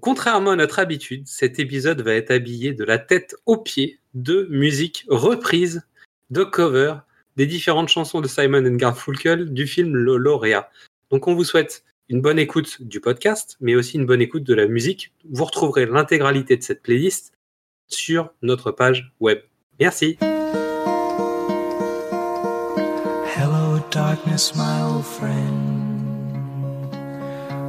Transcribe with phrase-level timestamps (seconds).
[0.00, 4.48] Contrairement à notre habitude, cet épisode va être habillé de la tête aux pieds de
[4.50, 5.82] musique reprise,
[6.30, 6.94] de cover
[7.36, 10.70] des différentes chansons de Simon Garfunkel du film Le Lauréat.
[11.10, 14.54] Donc on vous souhaite une bonne écoute du podcast, mais aussi une bonne écoute de
[14.54, 15.12] la musique.
[15.30, 17.32] Vous retrouverez l'intégralité de cette playlist
[17.88, 19.40] sur notre page web.
[19.78, 20.18] Merci.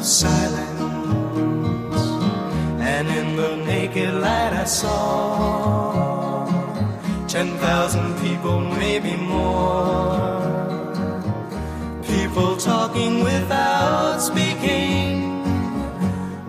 [0.00, 0.80] of silence.
[2.80, 6.46] And in the naked light, I saw
[7.28, 10.40] ten thousand people, maybe more
[12.12, 15.42] people talking without speaking,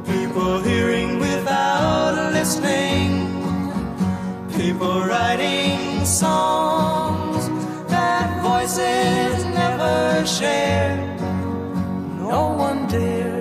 [0.05, 3.11] people hearing without listening,
[4.59, 7.41] people writing songs
[7.89, 10.99] that voices never shared.
[12.31, 13.40] No one dared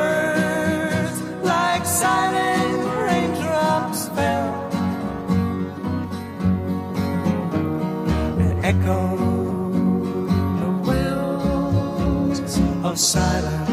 [12.91, 13.69] of silence.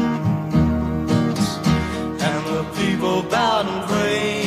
[2.77, 4.45] people bowed and prayed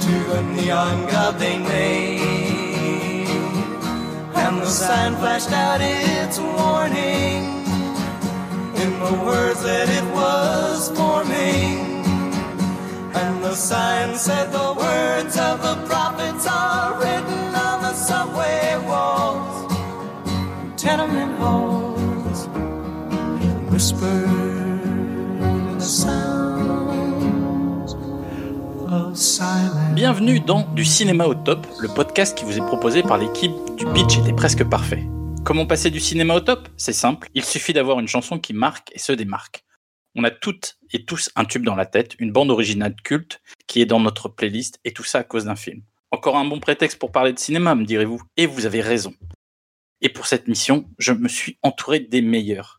[0.00, 3.28] to the neon god they made.
[4.34, 7.42] And the sign flashed out its warning
[8.82, 11.78] in the words that it was forming.
[13.20, 15.87] And the sign said the words of the
[29.94, 33.86] Bienvenue dans Du cinéma au top, le podcast qui vous est proposé par l'équipe du
[33.86, 35.04] Pitch était presque parfait.
[35.44, 36.68] Comment passer du cinéma au top?
[36.76, 39.64] C'est simple, il suffit d'avoir une chanson qui marque et se démarque.
[40.14, 43.80] On a toutes et tous un tube dans la tête, une bande originale culte qui
[43.80, 45.82] est dans notre playlist et tout ça à cause d'un film.
[46.10, 49.14] Encore un bon prétexte pour parler de cinéma, me direz-vous, et vous avez raison.
[50.00, 52.77] Et pour cette mission, je me suis entouré des meilleurs.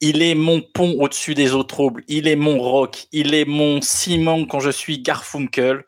[0.00, 2.04] Il est mon pont au-dessus des eaux troubles.
[2.08, 3.06] Il est mon rock.
[3.12, 5.84] Il est mon ciment quand je suis Garfunkel.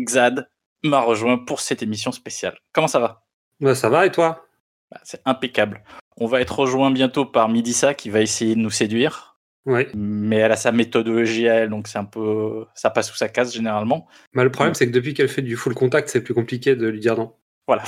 [0.00, 0.48] Xad
[0.82, 2.58] m'a rejoint pour cette émission spéciale.
[2.72, 3.24] Comment ça va?
[3.60, 4.46] Bah, Ça va et toi?
[4.90, 5.82] Bah, C'est impeccable.
[6.16, 9.36] On va être rejoint bientôt par Midissa qui va essayer de nous séduire.
[9.66, 9.86] Oui.
[9.94, 12.64] Mais elle a sa méthodologie à elle, donc c'est un peu.
[12.74, 14.08] Ça passe sous sa case généralement.
[14.34, 16.86] Bah, le problème, c'est que depuis qu'elle fait du full contact, c'est plus compliqué de
[16.88, 17.34] lui dire non.
[17.66, 17.84] Voilà.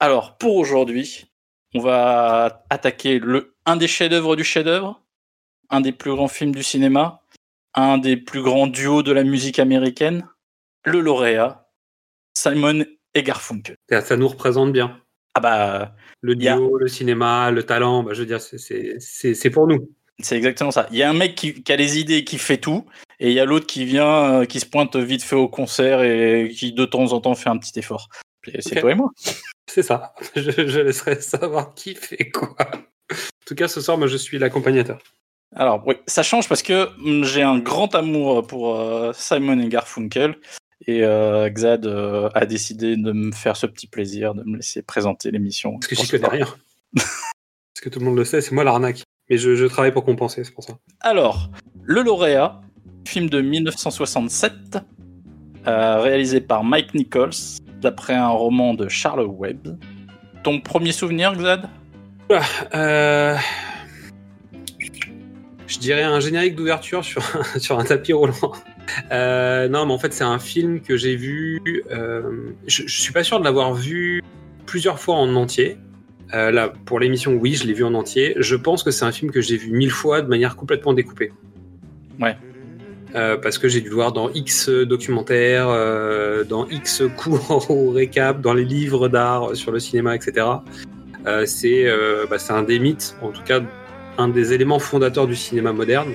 [0.00, 1.26] Alors, pour aujourd'hui,
[1.74, 5.02] on va attaquer le, un des chefs-d'œuvre du chef-d'œuvre,
[5.70, 7.22] un des plus grands films du cinéma,
[7.74, 10.28] un des plus grands duos de la musique américaine,
[10.84, 11.68] le lauréat,
[12.36, 12.84] Simon
[13.14, 13.76] et Garfunkel.
[13.90, 15.00] Ça nous représente bien.
[15.34, 15.94] Ah bah.
[16.20, 19.90] Le duo, le cinéma, le talent, bah, je veux dire, c'est pour nous.
[20.20, 20.86] C'est exactement ça.
[20.92, 22.84] Il y a un mec qui, a les idées et qui fait tout,
[23.18, 26.02] et il y a l'autre qui vient, euh, qui se pointe vite fait au concert
[26.02, 28.08] et qui de temps en temps fait un petit effort.
[28.60, 29.10] C'est toi et moi.
[29.66, 30.14] C'est ça.
[30.36, 32.54] Je, laisserai savoir qui fait quoi.
[33.10, 34.98] En tout cas, ce soir, moi, je suis l'accompagnateur.
[35.54, 39.68] Alors, oui, ça change parce que hum, j'ai un grand amour pour euh, Simon et
[39.68, 40.36] Garfunkel.
[40.86, 44.82] Et euh, Xad euh, a décidé de me faire ce petit plaisir, de me laisser
[44.82, 45.74] présenter l'émission.
[45.74, 46.46] Parce que j'y connais rien.
[46.94, 49.02] parce que tout le monde le sait, c'est moi l'arnaque.
[49.30, 50.74] Mais je, je, travaille pour compenser, c'est pour ça.
[51.00, 51.50] Alors,
[51.82, 52.60] Le Lauréat,
[53.06, 54.52] film de 1967,
[55.66, 57.30] euh, réalisé par Mike Nichols,
[57.84, 59.76] d'après un roman de Charles Webb.
[60.42, 61.68] Ton premier souvenir, Xad?
[62.32, 62.40] Ah,
[62.74, 63.36] euh,
[65.66, 68.52] Je dirais un générique d'ouverture sur, un- sur un tapis roulant.
[69.12, 71.60] Euh, non, mais en fait, c'est un film que j'ai vu.
[71.90, 74.22] euh, je, je suis pas sûr de l'avoir vu
[74.66, 75.78] plusieurs fois en entier.
[76.32, 78.34] Euh, là, pour l'émission, oui, je l'ai vu en entier.
[78.38, 81.32] Je pense que c'est un film que j'ai vu mille fois de manière complètement découpée.
[82.20, 82.36] Ouais.
[83.14, 87.90] Euh, parce que j'ai dû le voir dans X documentaires, euh, dans X cours au
[87.90, 90.46] récap, dans les livres d'art sur le cinéma, etc.
[91.26, 93.60] Euh, c'est euh, bah, c'est un des mythes, en tout cas
[94.18, 96.12] un des éléments fondateurs du cinéma moderne.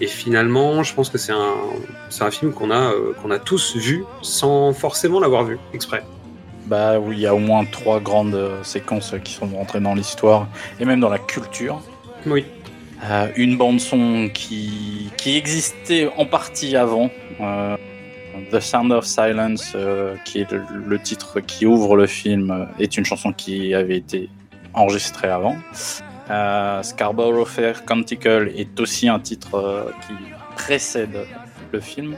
[0.00, 4.04] Et finalement, je pense que c'est un, film qu'on a, euh, qu'on a tous vu
[4.22, 6.02] sans forcément l'avoir vu exprès.
[6.66, 9.94] Bah oui, il y a au moins trois grandes euh, séquences qui sont rentrées dans
[9.94, 10.48] l'histoire
[10.80, 11.80] et même dans la culture.
[12.26, 12.44] Oui.
[13.04, 17.10] Euh, une bande son qui, qui existait en partie avant.
[17.40, 17.76] euh,
[18.50, 23.04] The Sound of Silence, euh, qui est le, titre qui ouvre le film, est une
[23.04, 24.28] chanson qui avait été
[24.74, 25.56] enregistrée avant.
[26.82, 30.14] Scarborough Fair Canticle est aussi un titre qui
[30.56, 31.26] précède
[31.72, 32.16] le film.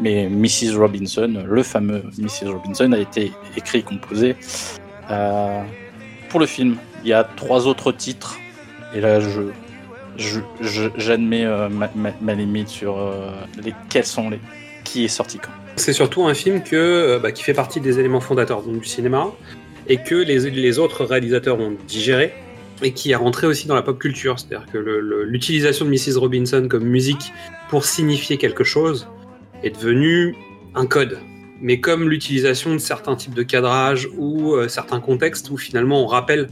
[0.00, 0.76] Mais Mrs.
[0.76, 2.48] Robinson, le fameux Mrs.
[2.50, 4.36] Robinson, a été écrit et composé
[6.28, 6.76] pour le film.
[7.04, 8.36] Il y a trois autres titres.
[8.94, 9.52] Et là, je-
[10.96, 13.30] j'admets euh, ma, limite sur euh,
[13.62, 14.40] les, quels sont les.
[14.84, 15.50] Qui est sorti quand.
[15.76, 19.32] C'est surtout un film euh, bah, qui fait partie des éléments fondateurs du cinéma
[19.88, 22.32] et que les, autres réalisateurs ont digéré
[22.82, 24.38] et qui est rentré aussi dans la pop culture.
[24.38, 26.18] C'est-à-dire que l'utilisation de Mrs.
[26.18, 27.32] Robinson comme musique
[27.68, 29.08] pour signifier quelque chose
[29.62, 30.36] est devenue
[30.74, 31.18] un code.
[31.60, 36.48] Mais comme l'utilisation de certains types de cadrage ou certains contextes où finalement on rappelle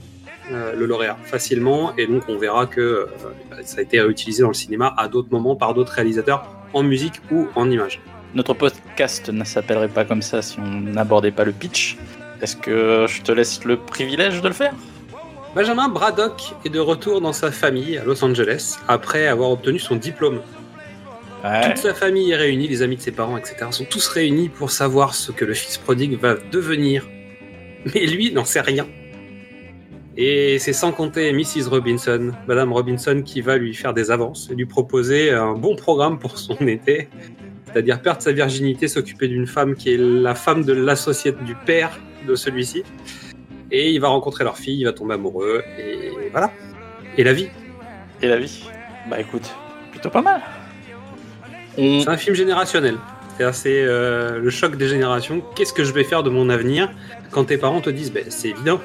[0.51, 3.07] le lauréat facilement et donc on verra que euh,
[3.63, 7.15] ça a été réutilisé dans le cinéma à d'autres moments par d'autres réalisateurs en musique
[7.31, 8.01] ou en image.
[8.35, 11.97] Notre podcast ne s'appellerait pas comme ça si on n'abordait pas le pitch.
[12.43, 14.75] Est-ce que je te laisse le privilège de le faire?
[15.55, 19.95] Benjamin Braddock est de retour dans sa famille à Los Angeles après avoir obtenu son
[19.95, 20.41] diplôme.
[21.63, 23.67] Toute sa famille est réunie, les amis de ses parents, etc.
[23.71, 27.07] sont tous réunis pour savoir ce que le fils prodigue va devenir.
[27.95, 28.87] Mais lui n'en sait rien.
[30.17, 31.69] Et c'est sans compter Mrs.
[31.69, 36.19] Robinson, Madame Robinson, qui va lui faire des avances et lui proposer un bon programme
[36.19, 37.09] pour son été.
[37.67, 41.99] C'est-à-dire perdre sa virginité, s'occuper d'une femme qui est la femme de l'associé du père
[42.27, 42.85] de celui-ci.
[43.73, 46.53] Et il va rencontrer leur fille, il va tomber amoureux, et voilà.
[47.17, 47.49] Et la vie.
[48.23, 48.65] Et la vie
[49.11, 49.51] Bah écoute,
[49.91, 50.41] plutôt pas mal.
[51.77, 52.99] C'est un film générationnel.
[53.53, 55.43] C'est euh, le choc des générations.
[55.57, 56.93] Qu'est-ce que je vais faire de mon avenir
[57.33, 58.81] quand tes parents te disent ben, c'est évident.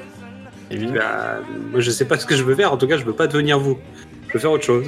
[0.70, 0.94] Évidemment.
[1.00, 1.40] Bah,
[1.72, 2.72] moi, je sais pas ce que je veux faire.
[2.72, 3.78] En tout cas, je veux pas devenir vous.
[4.28, 4.86] Je veux faire autre chose.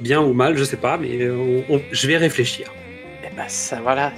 [0.00, 2.66] Bien ou mal, je sais pas, mais euh, on- on- je vais réfléchir.
[3.24, 4.12] Eh bah ça voilà,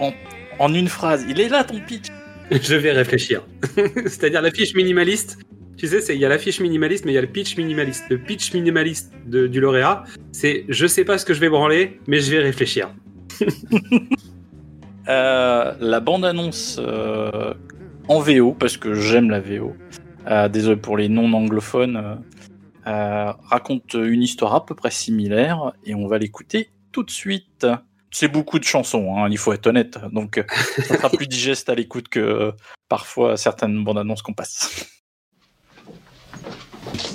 [0.00, 0.12] en,
[0.58, 1.24] en une phrase.
[1.28, 2.08] Il est là ton pitch.
[2.50, 3.46] je vais réfléchir.
[3.76, 5.38] C'est-à-dire la fiche minimaliste.
[5.76, 8.04] Tu sais, il y a la fiche minimaliste, mais il y a le pitch minimaliste.
[8.10, 10.02] Le pitch minimaliste de- du lauréat,
[10.32, 12.90] c'est je sais pas ce que je vais branler, mais je vais réfléchir.
[15.08, 17.54] Euh, la bande-annonce euh,
[18.08, 19.74] en VO, parce que j'aime la VO,
[20.48, 22.14] désolé pour les non-anglophones, euh,
[22.88, 27.66] euh, raconte une histoire à peu près similaire et on va l'écouter tout de suite.
[28.10, 30.44] C'est beaucoup de chansons, hein, il faut être honnête, donc euh,
[30.78, 32.52] ça sera plus digeste à l'écoute que euh,
[32.88, 34.86] parfois certaines bandes annonces qu'on passe.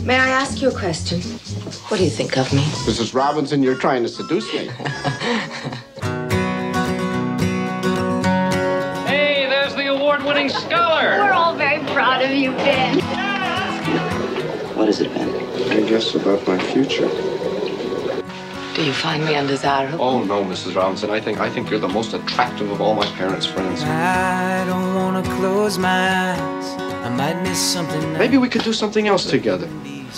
[0.05, 1.17] May I ask you a question?
[1.89, 2.61] What do you think of me?
[2.85, 3.15] Mrs.
[3.15, 4.69] Robinson, you're trying to seduce me.
[10.33, 11.23] award-winning scholar.
[11.23, 12.99] We're all very proud of you, Ben.
[14.75, 15.29] What is it, Ben?
[15.71, 17.07] I guess about my future.
[18.75, 20.01] Do you find me undesirable?
[20.01, 20.75] Oh no, Mrs.
[20.75, 21.11] Robinson.
[21.11, 23.83] I think I think you're the most attractive of all my parents' friends.
[23.83, 26.67] I don't wanna close my eyes.
[27.05, 28.01] I might miss something.
[28.13, 29.67] Maybe we could do something else together.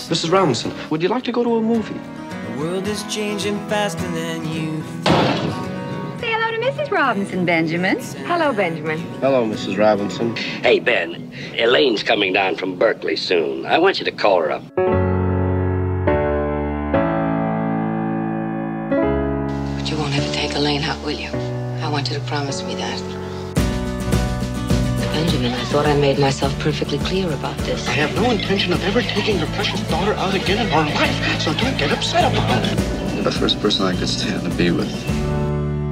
[0.09, 0.31] Mrs.
[0.31, 1.99] Robinson, would you like to go to a movie?
[2.47, 4.83] The world is changing faster than you.
[6.95, 7.99] Robinson, Benjamin.
[8.25, 8.97] Hello, Benjamin.
[9.19, 9.77] Hello, Mrs.
[9.77, 10.33] Robinson.
[10.63, 11.29] Hey, Ben.
[11.57, 13.65] Elaine's coming down from Berkeley soon.
[13.65, 14.63] I want you to call her up.
[19.75, 21.27] But you won't ever take Elaine out, will you?
[21.83, 23.01] I want you to promise me that.
[25.11, 27.85] Benjamin, I thought I made myself perfectly clear about this.
[27.89, 31.41] I have no intention of ever taking your precious daughter out again in our life,
[31.41, 33.15] so don't get upset about it.
[33.15, 34.93] You're the first person I could stand to be with.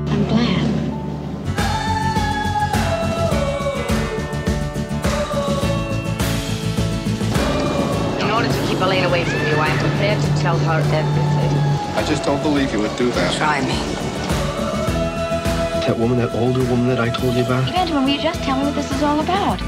[0.09, 0.52] I'm glad.
[10.15, 11.57] Prepared to tell her everything.
[11.95, 13.33] I just don't believe you would do that.
[13.35, 13.75] Try me.
[15.85, 17.65] That woman, that older woman that I told you about?
[17.73, 19.59] Benjamin, will you just tell me what this is all about?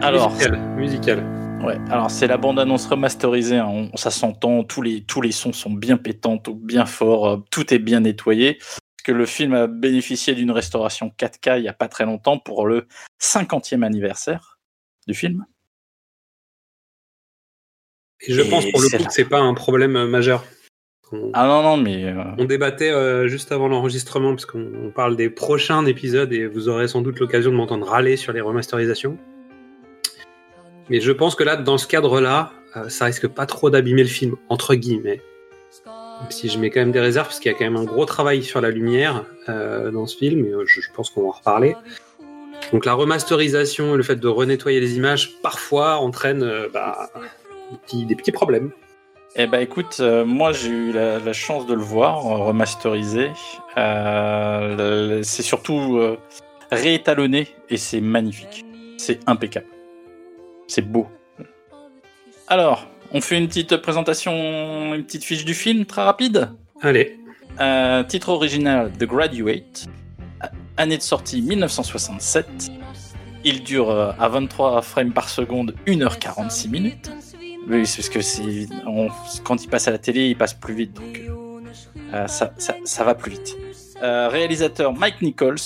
[0.00, 0.58] Alors, Musical.
[0.76, 1.22] musical.
[1.64, 5.52] Ouais, alors c'est la bande-annonce remasterisée, hein, on- ça s'entend, tous les, tous les sons
[5.52, 8.58] sont bien pétants, tout- bien forts, euh, tout est bien nettoyé.
[9.08, 12.38] Parce que le film a bénéficié d'une restauration 4K il n'y a pas très longtemps
[12.38, 12.86] pour le
[13.22, 14.58] 50e anniversaire
[15.06, 15.46] du film.
[18.20, 19.06] Et je Et pense pour le coup là.
[19.06, 20.44] que c'est pas un problème euh, majeur.
[21.10, 24.90] On, Ah non, non, mais euh, on débattait euh, juste avant l'enregistrement, parce qu'on on
[24.90, 28.42] parle des prochains épisodes et vous aurez sans doute l'occasion de m'entendre râler sur les
[28.42, 29.16] remasterisations.
[30.90, 34.10] Mais je pense que là, dans ce cadre-là, euh, ça risque pas trop d'abîmer le
[34.10, 35.22] film, entre guillemets.
[36.30, 38.04] Si je mets quand même des réserves, parce qu'il y a quand même un gros
[38.04, 41.32] travail sur la lumière euh, dans ce film, et euh, je, pense qu'on va en
[41.32, 41.74] reparler.
[42.72, 47.10] Donc la remasterisation et le fait de renettoyer les images, parfois, entraîne euh, bah,
[47.92, 48.70] des, petits, problèmes.
[49.36, 53.30] Eh ben écoute, moi j'ai eu la, chance de le voir remasterisé.
[53.76, 56.16] C'est surtout
[56.70, 58.64] réétalonné et c'est magnifique.
[58.96, 59.66] C'est impeccable.
[60.66, 61.06] C'est beau.
[62.48, 66.50] Alors, on fait une petite présentation, une petite fiche du film très rapide.
[66.82, 67.18] Allez,
[67.60, 69.86] Euh, titre original The Graduate.
[70.76, 72.46] Année de sortie 1967.
[73.44, 77.10] Il dure euh, à 23 frames par seconde, 1h46 minutes.
[77.68, 79.08] Oui, c'est parce que on-
[79.42, 81.20] quand il passe à la télé, il passe plus vite, donc
[82.14, 83.56] euh, ça, ça, ça va plus vite.
[84.02, 85.58] Euh, réalisateur Mike Nichols,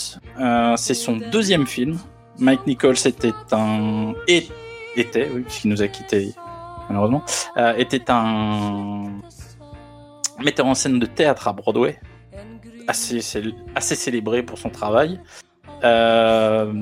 [0.76, 1.98] c'est son deuxième film.
[2.38, 4.48] Mike Nichols était un et-
[4.96, 6.32] était, oui, puisqu'il nous a quittés
[6.92, 7.24] malheureusement,
[7.56, 9.04] euh, était un
[10.38, 11.98] metteur en scène de théâtre à Broadway,
[12.86, 13.20] assez,
[13.74, 15.20] assez célébré pour son travail.
[15.84, 16.72] Euh,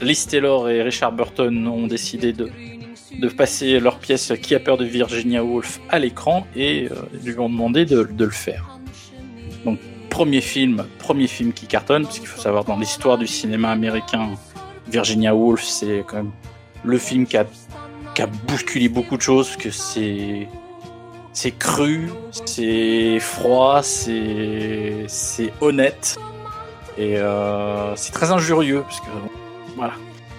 [0.00, 2.50] Liz Taylor et Richard Burton ont décidé de,
[3.18, 7.38] de passer leur pièce Qui a peur de Virginia Woolf à l'écran et euh, lui
[7.38, 8.78] ont demandé de, de le faire.
[9.64, 9.78] Donc
[10.10, 14.30] premier film, premier film qui cartonne, parce qu'il faut savoir dans l'histoire du cinéma américain,
[14.88, 16.32] Virginia Woolf c'est quand même
[16.84, 17.46] le film qui a,
[18.14, 20.48] qui a bousculé beaucoup de choses, que c'est
[21.32, 22.10] c'est cru,
[22.44, 26.18] c'est froid, c'est c'est honnête
[26.98, 29.06] et euh, c'est très injurieux parce que
[29.76, 29.94] voilà,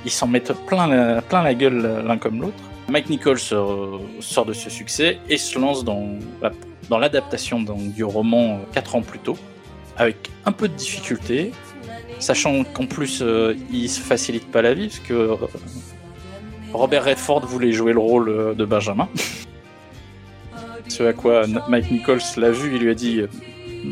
[0.05, 2.63] ils s'en mettent plein la, plein la gueule l'un comme l'autre.
[2.89, 6.19] Mike Nichols euh, sort de ce succès et se lance dans
[6.89, 9.37] dans l'adaptation du roman euh, quatre ans plus tôt,
[9.97, 11.51] avec un peu de difficulté,
[12.19, 15.35] sachant qu'en plus euh, il se facilite pas la vie parce que euh,
[16.73, 19.07] Robert Redford voulait jouer le rôle euh, de Benjamin.
[20.89, 23.27] Ce à quoi Mike Nichols l'a vu, il lui a dit euh,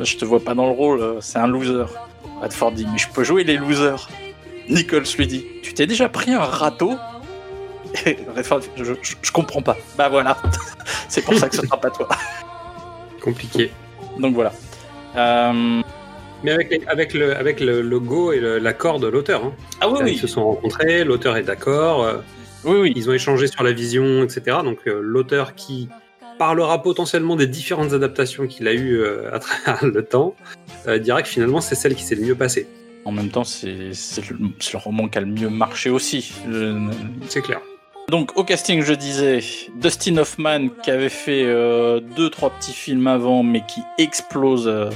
[0.03, 1.85] Je te vois pas dans le rôle, euh, c'est un loser.
[2.41, 4.09] Redford dit Mais je peux jouer les losers.
[4.69, 6.95] Nichols lui dit Tu t'es déjà pris un râteau?
[8.05, 9.77] Et Redford dit, je, je- je comprends pas.
[9.97, 10.37] Bah voilà,
[11.09, 12.07] c'est pour ça que ce sera pas toi.
[13.23, 13.71] compliqué.
[14.19, 14.51] Donc voilà.
[15.17, 15.81] Euh,
[16.43, 19.43] Mais avec, les- avec, le, avec le logo et l'accord de l'auteur.
[19.45, 19.51] hein.
[19.81, 22.05] Ah oui, Ils oui, se sont rencontrés, l'auteur est d'accord,
[22.63, 22.93] oui, oui.
[22.95, 24.57] ils ont échangé sur la vision, etc.
[24.63, 25.89] Donc euh, l'auteur qui
[26.39, 30.35] parlera potentiellement des différentes adaptations qu'il a eues euh, à travers le temps,
[30.87, 32.67] euh, dira que finalement c'est celle qui s'est le mieux passée.
[33.05, 34.37] En même temps, c'est c'est le,
[34.77, 36.33] roman qui a le mieux marché aussi.
[36.49, 36.89] Je-
[37.29, 37.59] C'est clair.
[38.09, 39.39] Donc au casting, je disais
[39.79, 44.89] Dustin Hoffman qui avait fait euh, deux trois petits films avant, mais qui explose euh,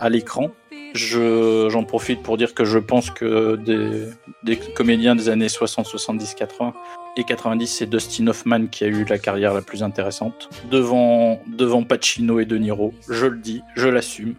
[0.00, 0.50] à l'écran.
[0.96, 4.08] Je j'en profite pour dire que je pense que des,
[4.42, 6.72] des comédiens des années 60, 70, 80
[7.18, 11.82] et 90, c'est Dustin Hoffman qui a eu la carrière la plus intéressante devant devant
[11.84, 12.92] Pacino et De Niro.
[13.08, 14.34] Je le dis, je l'assume.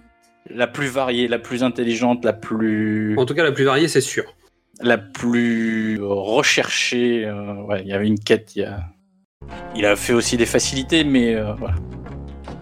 [0.49, 4.01] La plus variée, la plus intelligente, la plus En tout cas, la plus variée, c'est
[4.01, 4.23] sûr.
[4.81, 7.25] la plus recherchée.
[7.25, 8.55] euh, ouais, il y avait une quête.
[8.55, 8.79] Il, y a...
[9.75, 11.75] il a fait aussi des facilités, mais euh, voilà.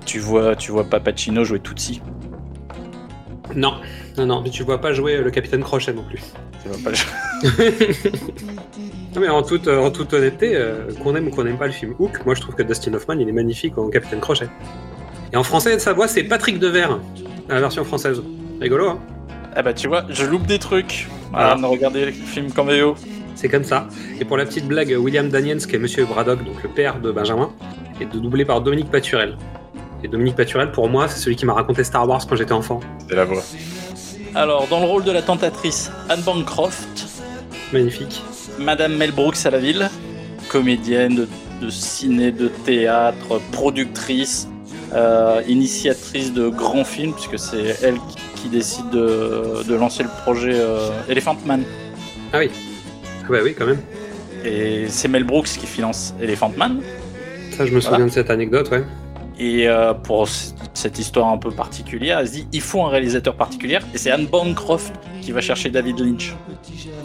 [0.05, 2.01] Tu vois, tu vois pas Pacino jouer Tutsi.
[3.55, 3.75] Non,
[4.17, 6.19] non, non, mais tu vois pas jouer euh, le capitaine Crochet non plus.
[6.61, 7.71] Tu vois pas le-
[9.15, 11.67] Non, mais en toute, euh, en toute honnêteté, euh, qu'on aime ou qu'on n'aime pas
[11.67, 14.49] le film Hook, moi je trouve que Dustin Hoffman il est magnifique en capitaine Crochet.
[15.31, 16.99] Et en français, sa voix c'est Patrick Devers,
[17.47, 18.21] la version française.
[18.59, 18.99] Rigolo, hein?
[19.55, 21.07] Ah bah tu vois, je loupe des trucs.
[21.31, 21.67] Voilà, Ah.
[21.67, 22.95] regardé le film qu'en VO.
[23.35, 23.87] C'est comme ça.
[24.19, 27.11] Et pour la petite blague, William Daniels, qui est Monsieur Braddock, donc le père de
[27.11, 27.51] Benjamin,
[27.99, 29.37] est doublé par Dominique Paturel.
[30.05, 32.79] Et Dominique Paturel, pour moi, c'est celui qui m'a raconté Star Wars quand j'étais enfant.
[33.09, 33.41] C'est la voix.
[34.35, 37.07] Alors, dans le rôle de la tentatrice, Anne Bancroft,
[37.73, 38.21] Magnifique.
[38.59, 39.89] Madame Mel Brooks à la ville,
[40.49, 41.27] comédienne de,
[41.59, 44.47] de ciné, de théâtre, productrice,
[44.93, 50.09] euh, initiatrice de grands films, puisque c'est elle qui, qui décide de, de lancer le
[50.23, 51.63] projet euh, Elephant Man.
[52.31, 52.51] Ah oui.
[53.23, 53.81] Ah bah oui, quand même.
[54.45, 56.81] Et c'est Mel Brooks qui finance Elephant Man.
[57.57, 58.05] Ça, je me souviens Voilà.
[58.05, 58.83] de cette anecdote, ouais.
[59.37, 60.27] Et euh, pour
[60.73, 63.79] cette histoire un peu particulière, elle se dit il faut un réalisateur particulier.
[63.93, 66.35] Et c'est Anne Bancroft qui va chercher David Lynch.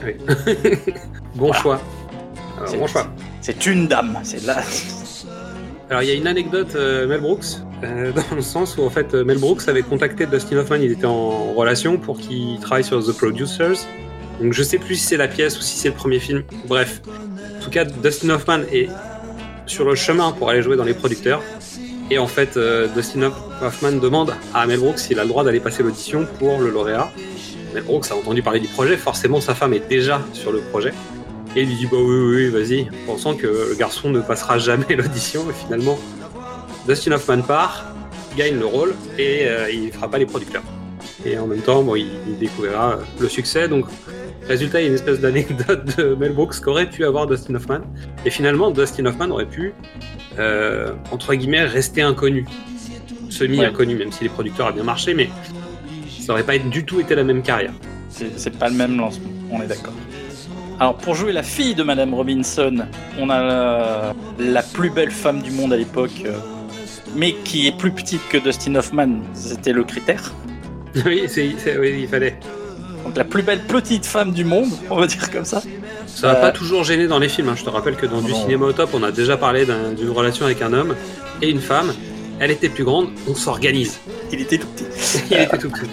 [0.05, 0.13] Oui.
[1.35, 1.59] bon Voilà.
[1.61, 1.81] choix.
[2.57, 3.07] Alors, C'est- bon choix.
[3.41, 4.19] C'est une dame.
[4.23, 4.59] C'est là.
[5.89, 7.45] Alors il y a une anecdote euh, Mel Brooks
[7.83, 10.93] euh, dans le sens où en fait euh, Mel Brooks avait contacté Dustin Hoffman, ils
[10.93, 13.75] étaient en relation pour qu'il travaille sur The Producers.
[14.41, 16.45] Donc je sais plus si c'est la pièce ou si c'est le premier film.
[16.69, 17.03] Bref,
[17.59, 18.89] en tout cas Dustin Hoffman est
[19.67, 21.43] sur le chemin pour aller jouer dans les producteurs.
[22.11, 25.45] Et en fait euh, Dustin Hoff- Hoffman demande à Mel Brooks s'il a le droit
[25.45, 27.11] d'aller passer l'audition pour le lauréat.
[27.75, 30.93] Mel Brooks a entendu parler du projet, forcément sa femme est déjà sur le projet.
[31.57, 34.59] Et il lui dit bah oui, oui, oui, vas-y, pensant que le garçon ne passera
[34.59, 35.43] jamais l'audition.
[35.51, 35.99] Et finalement,
[36.89, 37.85] Dustin Hoffman part,
[38.37, 40.63] gagne le rôle et euh, il fera pas les producteurs.
[41.25, 43.69] Et en même temps, bon, il, il découvrira le succès.
[43.69, 43.85] Donc,
[44.51, 47.81] résultat, il y a une espèce d'anecdote de Mel Brooks qu'aurait pu avoir Dustin Hoffman.
[48.27, 49.73] Et finalement, Dustin Hoffman aurait pu,
[50.39, 52.45] euh, entre guillemets, rester inconnu.
[53.29, 55.29] Semi-inconnu, même si les producteurs a bien marché, mais
[56.21, 57.73] ça aurait pas du tout été la même carrière.
[58.09, 59.95] C'est pas le même lancement, on est d'accord.
[60.81, 62.87] Alors pour jouer la fille de Madame Robinson,
[63.19, 66.33] on a la, la plus belle femme du monde à l'époque, euh,
[67.15, 70.33] mais qui est plus petite que Dustin Hoffman, c'était le critère.
[71.07, 72.39] oui, c'est- oui, il fallait.
[73.11, 75.61] Donc la plus belle petite femme du monde, on va dire comme ça.
[76.07, 77.49] Ça va Euh, pas toujours gêner dans les films.
[77.49, 77.55] hein.
[77.57, 78.41] Je te rappelle que dans du Non.
[78.43, 80.95] cinéma au top, on a déjà parlé d'un- d'une relation avec un homme
[81.43, 81.93] et une femme.
[82.39, 83.99] Elle était plus grande, on s'organise.
[84.31, 84.85] Il était tout petit.
[85.33, 85.91] Il était tout petit.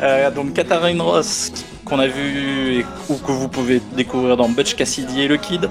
[0.00, 1.50] Euh, donc Katharine Ross,
[1.84, 5.68] qu'on a vu et- ou que vous pouvez découvrir dans Butch Cassidy et le Kid.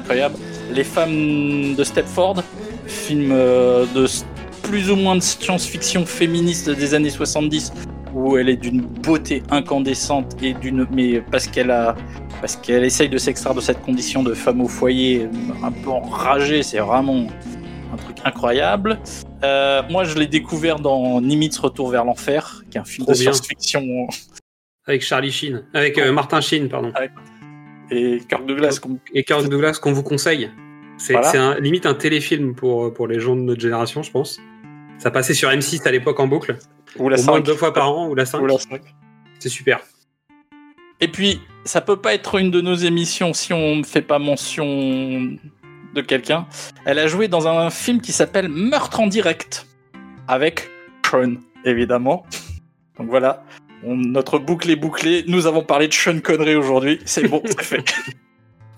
[0.00, 0.34] Incroyable.
[0.72, 2.42] Les femmes de Stepford,
[2.88, 4.06] film euh, de
[4.64, 7.72] plus ou moins de science-fiction féministe des années 70
[8.14, 11.94] où elle est d'une beauté incandescente et d'une mais parce qu'elle a
[12.40, 15.28] parce qu'elle essaye de s'extraire de cette condition de femme au foyer
[15.62, 17.26] un peu enragée, c'est vraiment
[17.92, 18.98] un truc incroyable.
[19.42, 23.12] Euh, moi, je l'ai découvert dans Nimitz Retour vers l'enfer, qui est un film Trop
[23.12, 24.06] de science-fiction
[24.86, 25.64] Avec Charlie Sheen.
[25.74, 26.92] Avec euh, Martin Sheen, pardon.
[27.90, 28.80] et Kirk Douglas.
[29.12, 30.50] Et Kirk Douglas, qu'on vous conseille.
[30.98, 31.58] C'est Voilà.
[31.60, 34.38] limite un téléfilm pour, pour les gens de notre génération, je pense.
[34.98, 36.56] Ça passait sur M6 à l'époque en boucle.
[36.96, 37.44] Ou la au moins 5.
[37.44, 38.40] deux fois par an, ou la 5.
[38.40, 38.80] Ou la 5.
[39.38, 39.80] C'est super.
[41.00, 44.18] Et puis, ça peut pas être une de nos émissions si on ne fait pas
[44.18, 44.64] mention
[45.94, 46.46] de quelqu'un.
[46.84, 49.66] Elle a joué dans un film qui s'appelle Meurtre en direct,
[50.28, 50.68] avec
[51.08, 52.24] Sean, évidemment.
[52.98, 53.44] Donc voilà,
[53.82, 55.24] on- notre boucle est bouclée.
[55.26, 56.98] Nous avons parlé de Sean Connery aujourd'hui.
[57.06, 57.94] C'est bon, c'est fait.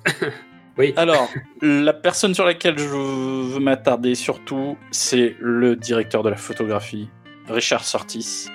[0.78, 0.94] Oui.
[0.96, 1.28] Alors,
[1.60, 7.10] la personne sur laquelle je veux m'attarder surtout, c'est le directeur de la photographie,
[7.48, 8.48] Richard Sortis.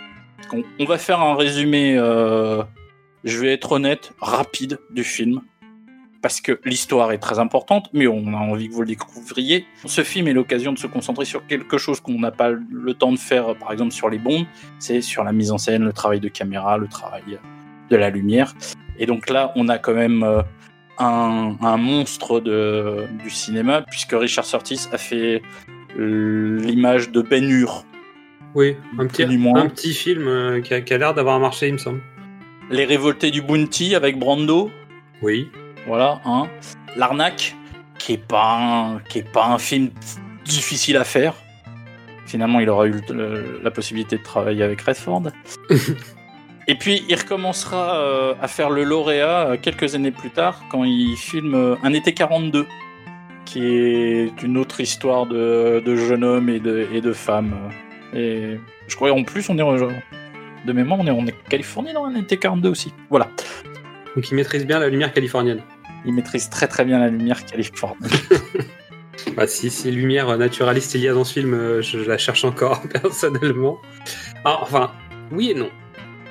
[0.80, 2.64] On, va faire un résumé, euh,
[3.24, 5.42] je vais être honnête, rapide du film,
[6.22, 9.66] parce que l'histoire est très importante, mais on a envie que vous le découvriez.
[9.86, 13.12] Ce film est l'occasion de se concentrer sur quelque chose qu'on n'a pas le temps
[13.12, 14.46] de faire, par exemple sur les bombes,
[14.80, 17.40] c'est sur la mise en scène, le travail de caméra, le travail
[17.90, 18.54] de la lumière.
[19.00, 20.42] Et donc là, on a quand même euh,
[20.98, 25.42] un, monstre de, du cinéma, puisque Richard Curtis a fait
[25.98, 27.86] euh, l'image de Ben Hur,
[28.56, 32.02] Oui, un petit, un film euh, qui a, l'air d'avoir marché, il me semble.
[32.72, 34.72] Les Révoltés du Bounty avec Brando,
[35.22, 35.50] Oui.
[35.86, 36.48] voilà, hein.
[36.96, 37.56] L'arnaque,
[38.00, 39.90] qui est pas un, qui est pas un film
[40.46, 41.34] difficile à faire.
[42.26, 45.24] Finalement, il aura eu le- la possibilité de travailler avec Redford.
[46.70, 50.84] Et puis, il recommencera euh, à faire le lauréat euh, quelques années plus tard, quand
[50.84, 52.66] il filme euh, Un été 42,
[53.46, 57.54] qui est une autre histoire de, de jeune homme et de, et de femme.
[58.14, 59.76] Et je crois en plus, on est en-
[60.66, 62.94] de mémoire, on est en Californie dans Un été 42 aussi.
[63.10, 63.30] Voilà.
[64.16, 65.62] Donc il maîtrise bien la lumière californienne.
[66.06, 68.10] Il maîtrise très très bien la lumière californienne.
[69.36, 72.18] Bah, si, si lumière naturaliste il y a dans ce film, euh, je, je la
[72.20, 73.80] cherche encore personnellement.
[74.46, 74.92] Ah, enfin,
[75.32, 75.70] oui et non.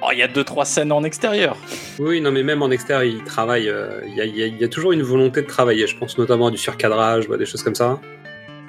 [0.02, 1.56] Oh, il y a deux trois scènes en extérieur.
[1.98, 3.68] Oui, non, mais même en extérieur, il travaille.
[3.68, 5.86] euh, y, y il y a toujours une volonté de travailler.
[5.86, 7.98] Je pense notamment à du surcadrage, bah, des choses comme ça.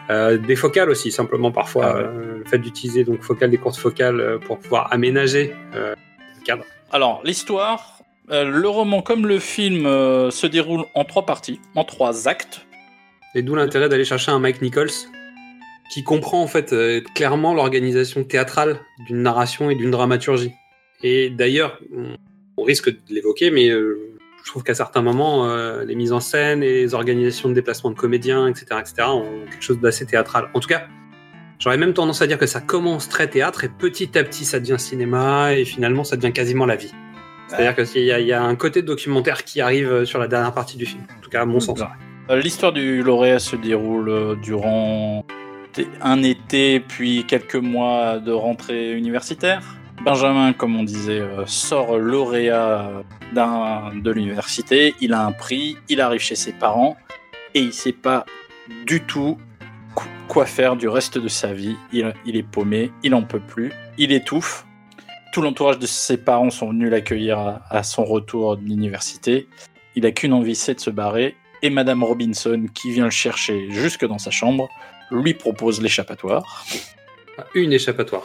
[0.10, 1.86] Euh, des focales aussi, simplement parfois.
[1.86, 2.04] Ah ouais.
[2.04, 5.96] euh, le fait d'utiliser donc focales, des courtes focales euh, pour pouvoir aménager euh,
[6.39, 6.63] le cadre.
[6.91, 12.65] Alors l'histoire, le roman comme le film se déroule en trois parties, en trois actes.
[13.36, 14.91] Et d'où l'intérêt d'aller chercher un Mike Nichols
[15.93, 16.74] qui comprend en fait
[17.13, 20.54] clairement l'organisation théâtrale d'une narration et d'une dramaturgie.
[21.04, 21.80] Et d'ailleurs,
[22.58, 23.70] on, risque de l'évoquer, mais
[24.48, 27.90] je trouve qu'à certains moments, euh, les mises en scène et les organisations de déplacement
[27.90, 30.50] de comédiens, etc., etc., ont quelque chose d'assez théâtral.
[30.54, 30.88] En tout cas,
[31.60, 34.62] j'aurais même tendance à dire que ça commence très théâtre et petit à petit ça
[34.62, 36.94] devient cinéma et finalement ça devient quasiment la vie.
[37.50, 40.86] C'est-à-dire qu'il y, y a un côté documentaire qui arrive sur la dernière partie du
[40.86, 41.82] film, en tout cas à mon sens.
[42.30, 45.26] Euh, L'histoire du lauréat se déroule euh, durant
[46.02, 49.77] un été, puis quelques mois de rentrée universitaire.
[50.04, 54.96] Benjamin, comme on disait, euh, sort lauréat de l'université.
[55.02, 56.96] Il a un prix, il arrive chez ses parents
[57.54, 58.26] et il sait pas
[58.86, 59.38] du tout
[59.96, 61.76] qu- quoi faire du reste de sa vie.
[61.92, 64.66] Il, il est paumé, il en peut plus, il étouffe.
[65.34, 69.48] Tout l'entourage de ses parents sont venus l'accueillir à, à son retour de l'université.
[69.96, 71.36] Il a qu'une envie, c'est de se barrer.
[71.64, 74.70] Et Madame Robinson, qui vient le chercher jusque dans sa chambre,
[75.12, 76.66] lui propose l'échappatoire.
[77.56, 78.24] Une échappatoire.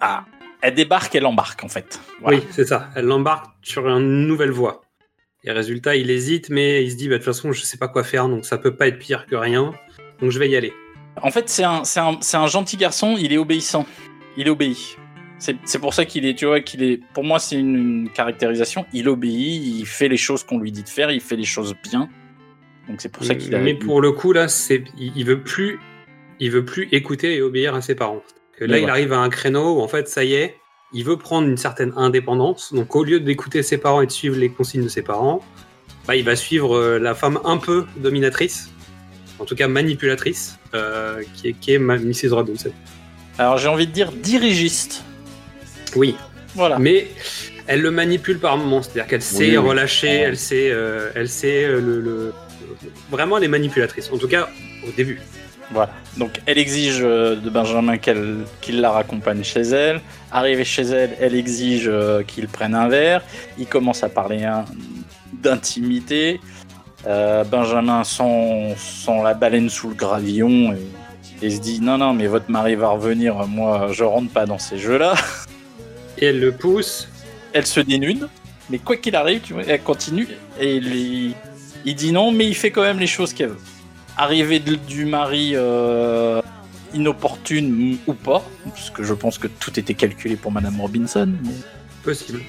[0.00, 0.24] Ah,
[0.62, 2.00] elle débarque, elle embarque en fait.
[2.20, 2.38] Voilà.
[2.38, 2.90] Oui, c'est ça.
[2.94, 4.82] Elle l'embarque sur une nouvelle voie.
[5.44, 7.88] Et résultat, il hésite, mais il se dit, bah, de toute façon, je sais pas
[7.88, 9.72] quoi faire, donc ça peut pas être pire que rien.
[10.20, 10.72] Donc je vais y aller.
[11.22, 13.86] En fait, c'est un, c'est un, c'est un gentil garçon, il est obéissant.
[14.36, 14.96] Il obéit.
[15.38, 17.00] C'est c'est pour ça qu'il est, tu vois, qu'il est.
[17.14, 18.84] Pour moi, c'est une, une caractérisation.
[18.92, 21.74] Il obéit, il fait les choses qu'on lui dit de faire, il fait les choses
[21.88, 22.08] bien.
[22.88, 23.60] Donc c'est pour ça qu'il a.
[23.60, 25.78] Mais pour le coup, là, c'est, il, il veut plus,
[26.40, 28.22] il veut plus écouter et obéir à ses parents.
[28.58, 28.92] Que là, il voilà.
[28.94, 30.56] arrive à un créneau où, en fait, ça y est,
[30.92, 32.72] il veut prendre une certaine indépendance.
[32.72, 35.44] Donc, au lieu d'écouter ses parents et de suivre les consignes de ses parents,
[36.06, 38.70] bah, il va suivre euh, la femme un peu dominatrice,
[39.38, 42.30] en tout cas manipulatrice, euh, qui est, qui est ma- Mrs.
[42.32, 42.72] Robinson.
[43.36, 45.04] Alors j'ai envie de dire dirigiste.
[45.94, 46.16] Oui,
[46.54, 46.78] Voilà.
[46.78, 47.06] mais
[47.66, 49.68] elle le manipule par moments, c'est-à-dire qu'elle sait Oui, oui.
[49.68, 52.32] relâcher, elle sait, euh, elle sait euh, le, le-
[53.10, 54.10] vraiment elle est manipulatrice.
[54.10, 54.48] En tout cas,
[54.86, 55.20] au début.
[55.70, 55.90] Voilà.
[56.16, 60.00] Donc elle exige euh, de Benjamin qu'il la raccompagne chez elle.
[60.32, 63.22] Arrivé chez elle, elle exige euh, qu'il prenne un verre.
[63.58, 64.64] Il commence à parler hein,
[65.32, 66.40] d'intimité.
[67.06, 72.12] Euh, Benjamin sent, sent la baleine sous le gravillon et, et se dit non non
[72.12, 73.46] mais votre mari va revenir.
[73.46, 75.14] Moi je rentre pas dans ces jeux là.
[76.16, 77.08] Et elle le pousse.
[77.52, 78.28] Elle se dénude.
[78.70, 80.28] Mais quoi qu'il arrive, tu vois, elle continue
[80.60, 81.34] et il,
[81.84, 83.58] il dit non, mais il fait quand même les choses qu'elle veut.
[84.18, 86.42] Arrivée de- du mari euh,
[86.92, 91.28] inopportune ou pas, parce que je pense que tout était calculé pour Madame Robinson.
[91.44, 91.50] mais-
[92.02, 92.40] Possible.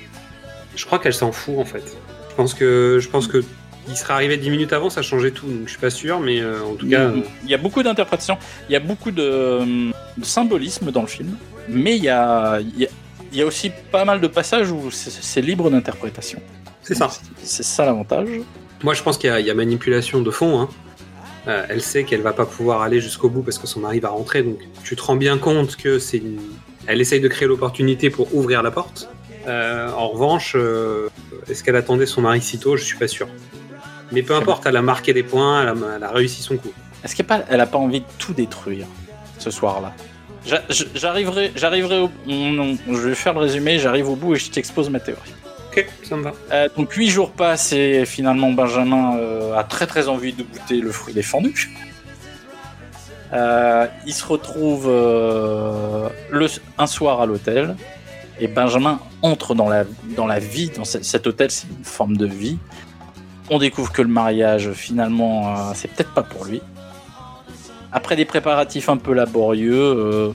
[0.75, 1.83] Je crois qu'elle s'en fout en fait.
[2.31, 3.43] Je pense que je pense que
[3.87, 5.47] il serait arrivé 10 minutes avant, ça changeait tout.
[5.47, 7.83] Donc je suis pas sûr, mais euh, en tout cas, euh, il y a beaucoup
[7.83, 8.37] d'interprétations,
[8.69, 9.59] il y a beaucoup de,
[10.17, 11.35] de symbolisme dans le film,
[11.67, 12.89] mais il y a, il y a-
[13.31, 16.41] il y a aussi pas mal de passages où c'est libre d'interprétation.
[16.81, 17.09] c'est ça.
[17.43, 18.29] C'est ça l'avantage.
[18.83, 20.61] Moi, je pense qu'il y, y a manipulation de fond.
[20.61, 20.69] hein.
[21.49, 24.09] Euh, elle sait qu'elle va pas pouvoir aller jusqu'au bout parce que son mari va
[24.09, 24.43] rentrer.
[24.43, 26.39] Donc, tu te rends bien compte que c'est une...
[26.85, 29.09] Elle essaye de créer l'opportunité pour ouvrir la porte.
[29.47, 31.09] Euh, en revanche, euh,
[31.49, 32.77] est-ce qu'elle attendait son mari si tôt?
[32.77, 33.27] Je suis pas sûr.
[34.11, 36.71] Mais peu importe, elle a marqué des points, elle a, elle a réussi son coup.
[37.03, 38.85] Est-ce qu'elle a pas, elle a pas envie de tout détruire
[39.37, 39.93] ce soir-là?
[40.95, 44.49] J'arriverai, j'arriverai au, non, non, je vais faire le résumé, j'arrive au bout et je
[44.49, 45.33] t'expose ma théorie.
[45.71, 46.33] Ok, ça me va.
[46.51, 50.81] Euh, donc huit jours passent et finalement Benjamin euh, a très très envie de goûter
[50.81, 51.69] le fruit défendu.
[53.33, 56.09] Euh, il se retrouve euh,
[56.79, 57.75] un soir à l'hôtel
[58.39, 59.83] et Benjamin entre dans la,
[60.39, 62.57] vie, dans ce- cet hôtel, c'est une forme de vie.
[63.51, 66.61] On découvre que le mariage, finalement, c'est peut-être pas pour lui.
[67.91, 70.33] Après des préparatifs un peu laborieux,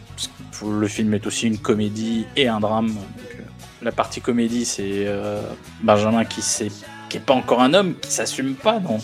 [0.65, 2.93] le film est aussi une comédie et un drame.
[3.85, 5.41] La partie comédie, c'est euh,
[5.83, 6.71] Benjamin qui sait,
[7.09, 8.99] qui est pas encore un homme, qui s'assume pas non,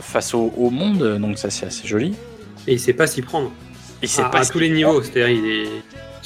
[0.00, 2.14] face au, au monde, donc ça c'est assez joli.
[2.66, 3.52] Et il sait pas s'y prendre.
[4.02, 5.68] Et c'est À, pas à tous les niveaux, c'est-à-dire il est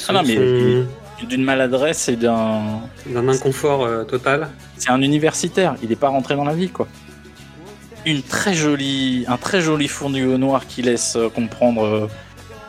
[0.09, 4.49] Ah non, mais son- d'une maladresse et d'un, d'un inconfort euh, total.
[4.79, 6.89] c'est un universitaire, il n'est pas rentré dans la vie quoi.
[8.07, 12.09] Une très jolie, un très joli fondu au noir qui laisse euh, comprendre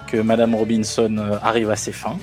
[0.08, 2.18] que Madame Robinson arrive à ses fins.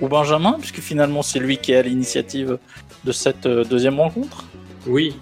[0.00, 2.58] Ou Benjamin, puisque finalement c'est lui qui est à l'initiative
[3.04, 4.44] de cette euh, deuxième rencontre.
[4.86, 5.16] Oui.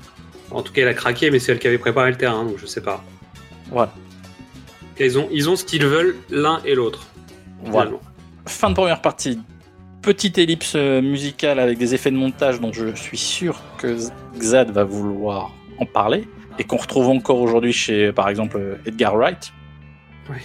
[0.50, 2.58] En tout cas, elle a craqué, mais c'est elle qui avait préparé le terrain, donc
[2.58, 3.02] je sais pas.
[3.70, 3.92] Voilà.
[5.00, 7.06] Ils ont, ils ont ce qu'ils veulent l'un et l'autre.
[7.64, 7.92] Voilà.
[8.46, 9.40] Fin de première partie.
[10.02, 13.96] Petite ellipse euh, musicale avec des effets de montage dont je suis sûr que
[14.38, 19.16] Xad va vouloir en parler et qu'on retrouve encore aujourd'hui chez, par exemple, euh, Edgar
[19.16, 19.52] Wright.
[20.30, 20.42] Ouais.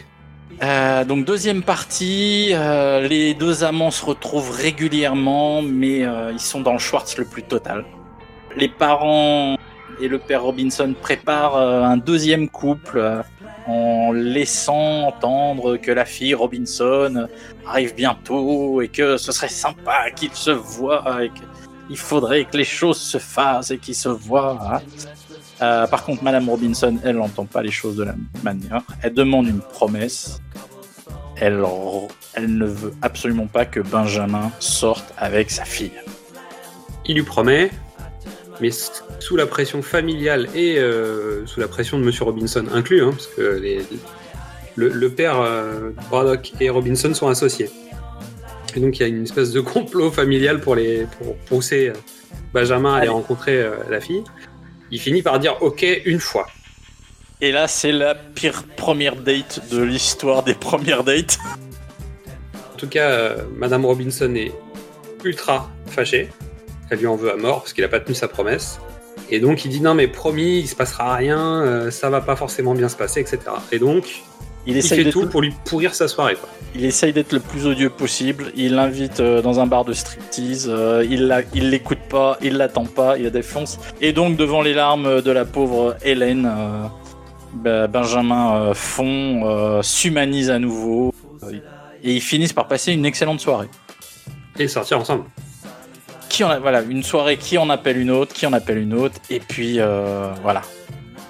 [0.61, 6.61] Euh, donc deuxième partie, euh, les deux amants se retrouvent régulièrement, mais euh, ils sont
[6.61, 7.85] dans le Schwartz le plus total.
[8.57, 9.55] Les parents
[10.01, 13.21] et le père Robinson préparent euh, un deuxième couple euh,
[13.67, 17.27] en laissant entendre que la fille Robinson
[17.65, 22.63] arrive bientôt et que ce serait sympa qu'ils se voient et qu'il faudrait que les
[22.63, 24.81] choses se fassent et qu'ils se voient.
[25.61, 28.81] Euh, par contre, Madame Robinson, elle n'entend pas les choses de la même manière.
[29.01, 30.41] Elle demande une promesse.
[31.35, 31.61] Elle,
[32.33, 35.91] elle ne veut absolument pas que Benjamin sorte avec sa fille.
[37.05, 37.71] Il lui promet,
[38.61, 38.69] mais
[39.19, 43.27] sous la pression familiale et euh, sous la pression de Monsieur Robinson inclus, hein, parce
[43.27, 43.83] que les-
[44.75, 47.69] le, le père euh, Braddock et Robinson sont associés.
[48.75, 51.91] Et donc il y a une espèce de complot familial pour les pour pousser
[52.53, 54.23] Benjamin à aller rencontrer euh, la fille.
[54.91, 56.47] Il finit par dire OK une fois.
[57.41, 61.39] Et là, c'est la pire première date de l'histoire des premières dates.
[62.73, 64.51] En tout cas, euh, Madame Robinson est
[65.23, 66.29] ultra fâchée.
[66.89, 68.79] Elle lui en veut à mort parce qu'il a pas tenu sa promesse.
[69.29, 72.35] Et donc il dit non mais promis, il se passera rien, euh, ça va pas
[72.35, 73.39] forcément bien se passer, etc.
[73.71, 74.23] Et donc
[74.65, 76.35] Il il essaye fait tout pour lui pourrir sa soirée.
[76.35, 76.49] Quoi.
[76.75, 78.51] Il essaye d'être le plus odieux possible.
[78.55, 80.67] Il l'invite euh, dans un bar de striptease.
[80.69, 83.79] euh, il l'écoute pas, il l'attend pas, il la défonce.
[84.01, 86.85] Et donc, devant les larmes de la pauvre Hélène, euh,
[87.53, 91.13] bah, Benjamin fond, s'humanise à nouveau.
[92.03, 93.67] et ils finissent par passer une excellente soirée.
[94.57, 95.23] Et sortir ensemble.
[96.27, 98.93] Qui en a, voilà, une soirée qui en appelle une autre, qui en appelle une
[98.93, 99.15] autre.
[99.29, 99.79] Et puis,
[100.43, 100.61] voilà.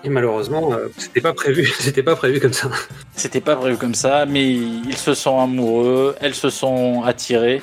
[0.04, 2.70] Et malheureusement, euh, c'était pas prévu, c'était pas prévu comme ça.
[3.16, 7.62] C'était pas prévu comme ça, mais ils se sont amoureux, elles se sont attirées.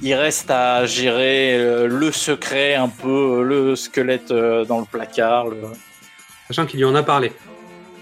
[0.00, 4.86] Il reste à gérer euh, le secret, un peu euh, le squelette euh, dans le
[4.86, 5.48] placard.
[5.48, 5.58] le-
[6.48, 7.32] Sachant qu'il lui en a parlé.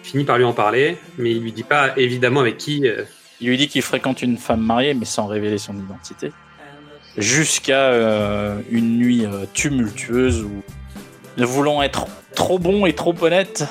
[0.04, 2.86] Il finit par lui en parler, mais il lui dit pas évidemment avec qui.
[2.88, 3.02] euh,
[3.40, 6.32] Il lui dit qu'il fréquente une femme mariée, mais sans révéler son identité.
[7.18, 10.62] Jusqu'à euh, une nuit tumultueuse où,
[11.36, 13.64] ne voulant être trop bon et trop honnête,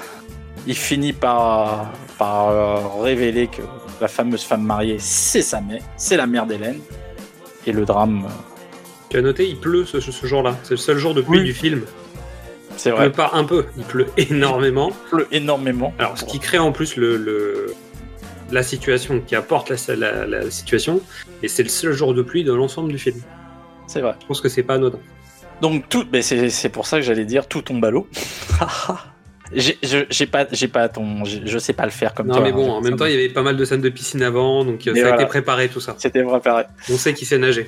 [0.67, 3.61] il finit par, par euh, révéler que
[4.01, 6.79] la fameuse femme mariée, c'est sa mère, c'est la mère d'Hélène.
[7.65, 8.29] Et le drame, euh,
[9.09, 10.55] Tu as noté, il pleut ce, ce jour-là.
[10.63, 11.45] C'est le seul jour de pluie Oui.
[11.45, 11.81] du film.
[12.77, 14.91] c'est Il vrai, pleut pas un peu, il pleut énormément.
[15.09, 15.93] pleut énormément.
[15.99, 17.73] Alors, ce qui crée en plus le, le-
[18.51, 21.01] la situation, qui apporte la, la- la situation,
[21.43, 23.19] et c'est le seul jour de pluie de l'ensemble du film.
[23.87, 24.15] C'est vrai.
[24.21, 24.99] Je pense que c'est pas anodin.
[25.61, 28.07] Donc tout, mais c'est c'est pour ça que j'allais dire tout tombe à l'eau.
[29.51, 32.43] J'ai pas, j'ai pas ton, je sais pas le faire comme Non, toi.
[32.43, 32.55] mais hein.
[32.55, 34.85] bon, en même temps, il y avait pas mal de scènes de piscine avant, donc
[34.85, 35.95] euh, Et ça a été préparé tout ça.
[35.97, 36.65] C'était pareil.
[36.87, 37.67] On sait qu'il sait nager.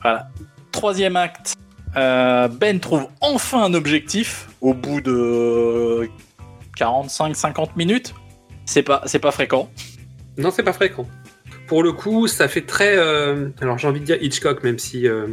[0.00, 0.28] Voilà.
[0.70, 1.54] Troisième acte.
[1.96, 6.08] euh, ben trouve enfin un objectif au bout de
[6.78, 8.14] 45-50 minutes.
[8.64, 9.68] C'est pas, c'est pas fréquent.
[10.38, 11.06] Non, c'est pas fréquent.
[11.66, 12.96] Pour le coup, ça fait très.
[12.96, 15.26] euh, alors, j'ai envie de dire Hitchcock, même si euh,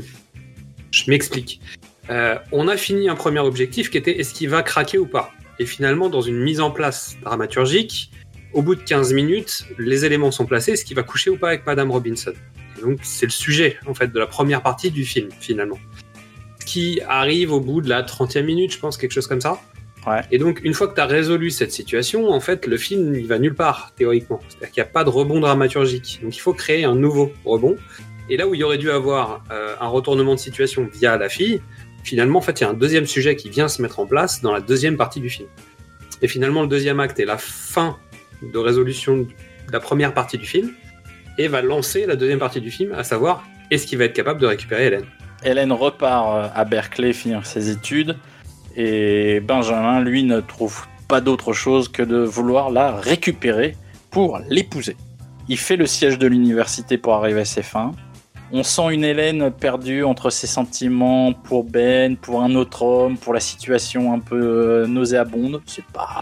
[0.91, 1.61] je m'explique.
[2.09, 5.31] Euh, on a fini un premier objectif qui était est-ce qu'il va craquer ou pas
[5.59, 8.11] Et finalement, dans une mise en place dramaturgique,
[8.53, 11.49] au bout de 15 minutes, les éléments sont placés est-ce qu'il va coucher ou pas
[11.49, 12.33] avec Madame Robinson
[12.77, 15.77] Et donc, c'est le sujet, en fait, de la première partie du film, finalement.
[16.59, 19.61] Ce qui arrive au bout de la 30e minute, je pense, quelque chose comme ça.
[20.07, 20.21] Ouais.
[20.31, 23.27] Et donc, une fois que tu as résolu cette situation, en fait, le film, il
[23.27, 24.39] va nulle part, théoriquement.
[24.47, 26.19] C'est-à-dire qu'il n'y a pas de rebond dramaturgique.
[26.23, 27.75] Donc, il faut créer un nouveau rebond.
[28.31, 31.29] Et là où il y aurait dû avoir euh, un retournement de situation via la
[31.29, 31.61] fille,
[32.03, 34.41] finalement, en fait, il y a un deuxième sujet qui vient se mettre en place
[34.41, 35.47] dans la deuxième partie du film.
[36.21, 37.97] Et finalement, le deuxième acte est la fin
[38.41, 39.27] de résolution de
[39.71, 40.71] la première partie du film
[41.37, 44.41] et va lancer la deuxième partie du film, à savoir, est-ce qu'il va être capable
[44.41, 45.05] de récupérer Hélène?
[45.43, 48.17] Hélène repart euh, à Berkeley finir ses études
[48.75, 53.75] et Benjamin, lui, ne trouve pas d'autre chose que de vouloir la récupérer
[54.11, 54.95] pour l'épouser.
[55.47, 57.91] Il fait le siège de l'université pour arriver à ses fins.
[58.51, 63.33] On sent une Hélène perdue entre ses sentiments pour Ben, pour un autre homme, pour
[63.33, 65.61] la situation un peu euh, nauséabonde.
[65.67, 66.21] C'est pas.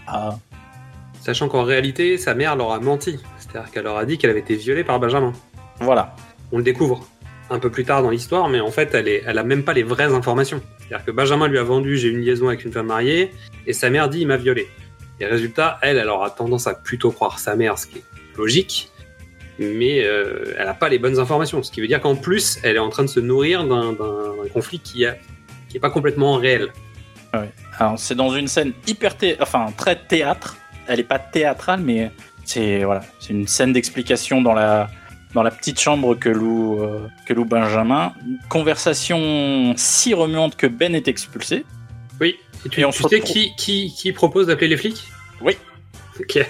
[1.20, 3.18] Sachant qu'en réalité, sa mère leur a menti.
[3.38, 5.32] C'est-à-dire qu'elle leur a dit qu'elle avait été violée par Benjamin.
[5.80, 6.14] Voilà.
[6.52, 7.06] On le découvre
[7.50, 9.72] un peu plus tard dans l'histoire, mais en fait, elle, est, elle a même pas
[9.72, 10.60] les vraies informations.
[10.80, 13.32] C'est-à-dire que Benjamin lui a vendu j'ai une liaison avec une femme mariée,
[13.66, 14.68] et sa mère dit il m'a violé.
[15.20, 18.04] Et résultat, elle, elle aura tendance à plutôt croire sa mère, ce qui est
[18.36, 18.90] logique,
[19.58, 21.62] mais euh, elle n'a pas les bonnes informations.
[21.62, 23.94] Ce qui veut dire qu'en plus, elle est en train de se nourrir d'un
[24.52, 25.18] conflit qui n'est
[25.68, 26.68] qui pas complètement réel.
[27.78, 30.56] Alors, c'est dans une scène hyper thé- enfin très théâtre.
[30.86, 32.10] Elle est pas théâtrale, mais
[32.44, 34.88] c'est voilà, c'est une scène d'explication dans la
[35.34, 38.14] dans la petite chambre que loue euh, que loue Benjamin.
[38.26, 41.64] Une conversation si remuante que Ben est expulsé.
[42.20, 42.36] Oui.
[42.64, 43.54] Et tu, Et on tu sais qui,
[43.94, 45.04] qui propose d'appeler les flics?
[45.40, 45.56] Oui.
[46.18, 46.44] Ok.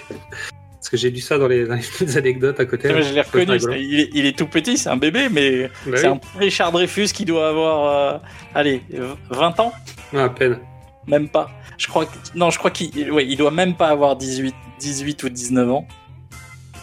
[0.88, 2.88] Parce que j'ai lu ça dans les, dans les petites anecdotes à côté.
[2.88, 3.58] je l'ai Ça, c'est reconnu.
[3.78, 6.18] Il est, il est tout petit, c'est un bébé, mais Bah c'est oui.
[6.34, 8.18] un Richard Dreyfus qui doit avoir euh,
[8.54, 8.80] allez
[9.28, 9.70] 20 ans,
[10.14, 10.58] Ah, à peine.
[11.06, 11.50] même pas.
[11.76, 15.22] Je crois que non, je crois qu'il ouais, il doit même pas avoir 18 18
[15.24, 15.86] ou 19 ans.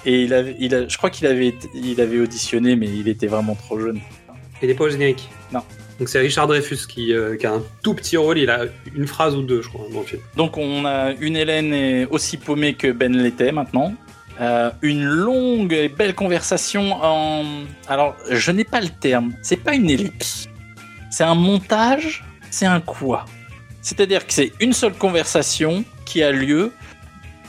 [0.05, 3.25] Et il avait, il a, je crois qu'il avait, il avait auditionné, mais il était
[3.25, 3.99] vraiment trop jeune.
[4.61, 5.27] Il n'est pas au générique.
[5.51, 5.63] Non.
[5.99, 9.07] Donc c'est Richard Dreyfus qui, euh, qui a un tout petit rôle, il a une
[9.07, 10.21] phrase ou deux, je crois, dans le film.
[10.35, 13.93] Donc on a une Hélène aussi paumée que Ben l'était maintenant.
[14.41, 17.45] Euh, une longue et belle conversation en...
[17.87, 19.33] Alors, je n'ai pas le terme.
[19.41, 20.49] C'est pas une ellipse.
[21.09, 22.25] C'est un montage.
[22.51, 23.25] C'est un quoi
[23.81, 26.71] C'est-à-dire que c'est une seule conversation qui a lieu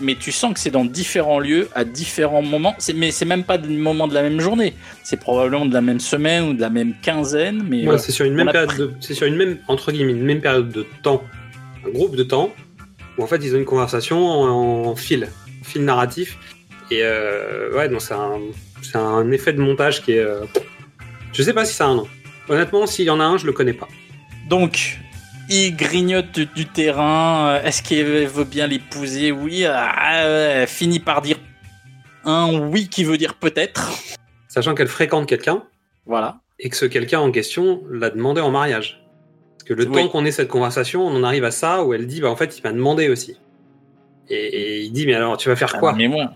[0.01, 2.75] mais tu sens que c'est dans différents lieux, à différents moments.
[2.95, 4.75] Mais c'est même pas des moments de la même journée.
[5.03, 7.65] C'est probablement de la même semaine ou de la même quinzaine.
[7.69, 10.13] Mais Ouais, euh, c'est sur une même période pris- c'est sur une même entre guillemets
[10.13, 11.23] une même période de temps,
[11.87, 12.53] un groupe de temps
[13.19, 15.29] où en fait ils ont une conversation en, en fil,
[15.63, 16.37] fil narratif.
[16.91, 18.39] Et euh, ouais, non, c'est un,
[18.83, 20.19] c'est un effet de montage qui est.
[20.21, 20.45] euh,
[21.33, 22.07] je sais pas si ça a un nom.
[22.49, 23.89] Honnêtement, s'il y en a un, je le connais pas.
[24.49, 24.99] Donc,
[25.49, 27.49] il grignote du, du terrain.
[27.49, 29.33] euh, Est-ce qu'il veut bien l'épouser?
[29.33, 29.65] Oui.
[29.67, 31.37] Ah, ouais, finit par dire
[32.25, 33.93] un oui qui veut dire peut-être.
[34.49, 35.63] Sachant qu'elle fréquente quelqu'un
[36.07, 36.39] Voilà.
[36.59, 39.01] et que ce quelqu'un en question l'a demandé en mariage.
[39.59, 39.93] Parce que le Oui.
[40.03, 42.37] temps qu'on ait cette conversation, on en arrive à ça où elle dit bah en
[42.37, 43.37] fait il m'a demandé aussi.
[44.29, 45.91] Et, et il dit mais alors tu vas faire quoi?
[45.93, 46.33] Ah, Mais moi.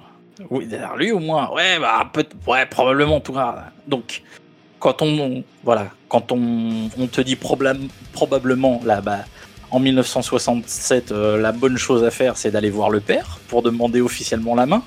[0.49, 1.53] Oui, derrière lui ou moi?
[1.55, 3.73] Ouais, bah, peut ouais, probablement en tout cas.
[3.87, 4.23] Donc,
[4.79, 9.21] quand on, voilà, quand on, on te dit problème, probablement là, bah,
[9.71, 14.01] en 1967, euh, la bonne chose à faire, c'est d'aller voir le père pour demander
[14.03, 14.83] officiellement la main.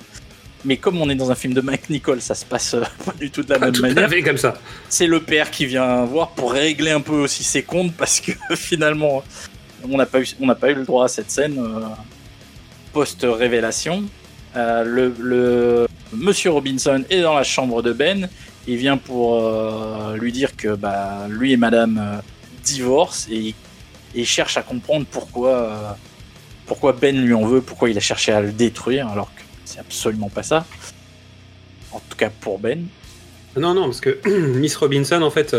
[0.65, 3.13] Mais comme on est dans un film de Mike Nicole, ça se passe euh, pas
[3.19, 4.09] du tout de la Pas même tout manière.
[4.09, 4.53] fait comme ça.
[4.89, 8.31] C'est le père qui vient voir pour régler un peu aussi ses comptes parce que
[8.55, 9.23] finalement,
[9.89, 11.81] on n'a pas eu, on n'a pas eu le droit à cette scène euh,
[12.93, 14.03] post-révélation.
[14.55, 18.29] Euh, le, le Monsieur Robinson est dans la chambre de Ben.
[18.67, 22.21] Il vient pour euh, lui dire que bah, lui et Madame euh,
[22.63, 23.53] divorcent et,
[24.15, 25.91] il- cherche à comprendre pourquoi, euh,
[26.65, 29.79] pourquoi Ben lui en veut, pourquoi il a cherché à le détruire alors que c'est
[29.79, 30.65] absolument pas ça.
[31.91, 32.85] En tout cas pour Ben.
[33.57, 34.19] Non, non, parce que
[34.57, 35.55] Miss Robinson, en fait,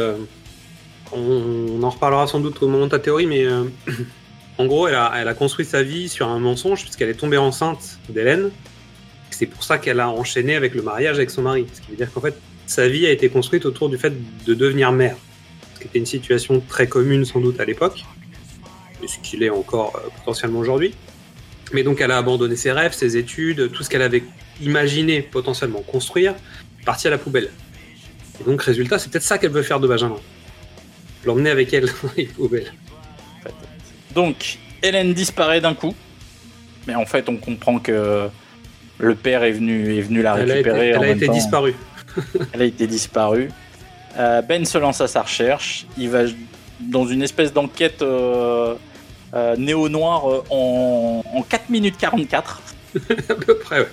[1.12, 3.47] on, en reparlera sans doute au moment de ta théorie, mais
[4.59, 8.51] en gros, elle a construit sa vie sur un mensonge, puisqu'elle est tombée enceinte d'Hélène.
[9.31, 11.67] C'est pour ça qu'elle a enchaîné avec le mariage avec son mari.
[11.73, 14.12] Ce qui veut dire qu'en fait, sa vie a été construite autour du fait
[14.44, 15.16] de devenir mère.
[15.74, 18.05] Ce qui était une situation très commune sans doute à l'époque,
[19.03, 20.94] et ce qu'il est encore euh, potentiellement aujourd'hui.
[21.72, 24.22] Mais donc, elle a abandonné ses rêves, ses études, tout ce qu'elle avait
[24.61, 26.35] imaginé potentiellement construire,
[26.85, 27.50] parti à la poubelle.
[28.40, 30.18] Et donc, résultat, c'est peut-être ça qu'elle veut faire de Benjamin.
[31.24, 32.72] L'emmener avec elle dans les poubelles.
[34.14, 35.94] Donc, Hélène disparaît d'un coup.
[36.87, 38.29] Mais en fait, on comprend que
[38.98, 40.88] le père est venu, est venu la Elle a été, récupérer.
[40.88, 41.74] elle a été disparue.
[42.53, 43.50] Elle a été disparue.
[44.16, 45.87] Euh, ben se lance à sa recherche.
[45.98, 46.22] Il va
[46.81, 48.74] dans une espèce d'enquête euh,
[49.35, 52.62] euh, néo-noire en, en 4 minutes 44.
[53.29, 53.88] à peu près, ouais.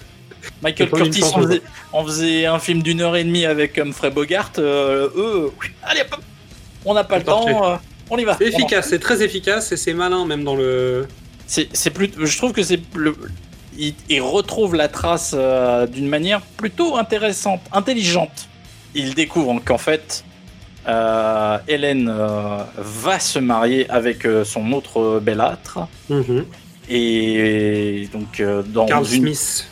[0.62, 1.62] Michael Curtis en faisait,
[1.94, 4.52] en faisait un film d'une heure et demie avec Humphrey Bogart.
[4.58, 5.52] euh, eux,
[5.84, 6.22] allez, hop,
[6.86, 7.80] on n'a pas le temps,
[8.10, 8.38] on y va.
[8.38, 11.08] C'est efficace, c'est très efficace et c'est malin même dans le.
[11.48, 13.14] C'est plus, je trouve que c'est le,
[13.78, 18.48] il, il retrouve la trace euh, d'une manière plutôt intéressante, intelligente.
[18.96, 20.24] Il découvre qu'en fait,
[20.88, 25.80] euh, Hélène euh, va se marier avec euh, son autre bellâtre
[26.10, 26.46] Mhm.
[26.90, 29.70] et donc dans Carl une Smith.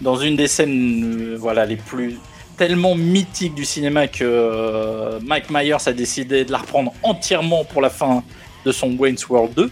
[0.00, 2.16] dans une des scènes voilà les plus
[2.56, 7.80] tellement mythiques du cinéma que euh, Mike Myers a décidé de la reprendre entièrement pour
[7.80, 8.22] la fin
[8.66, 9.70] de son Wayne's World 2.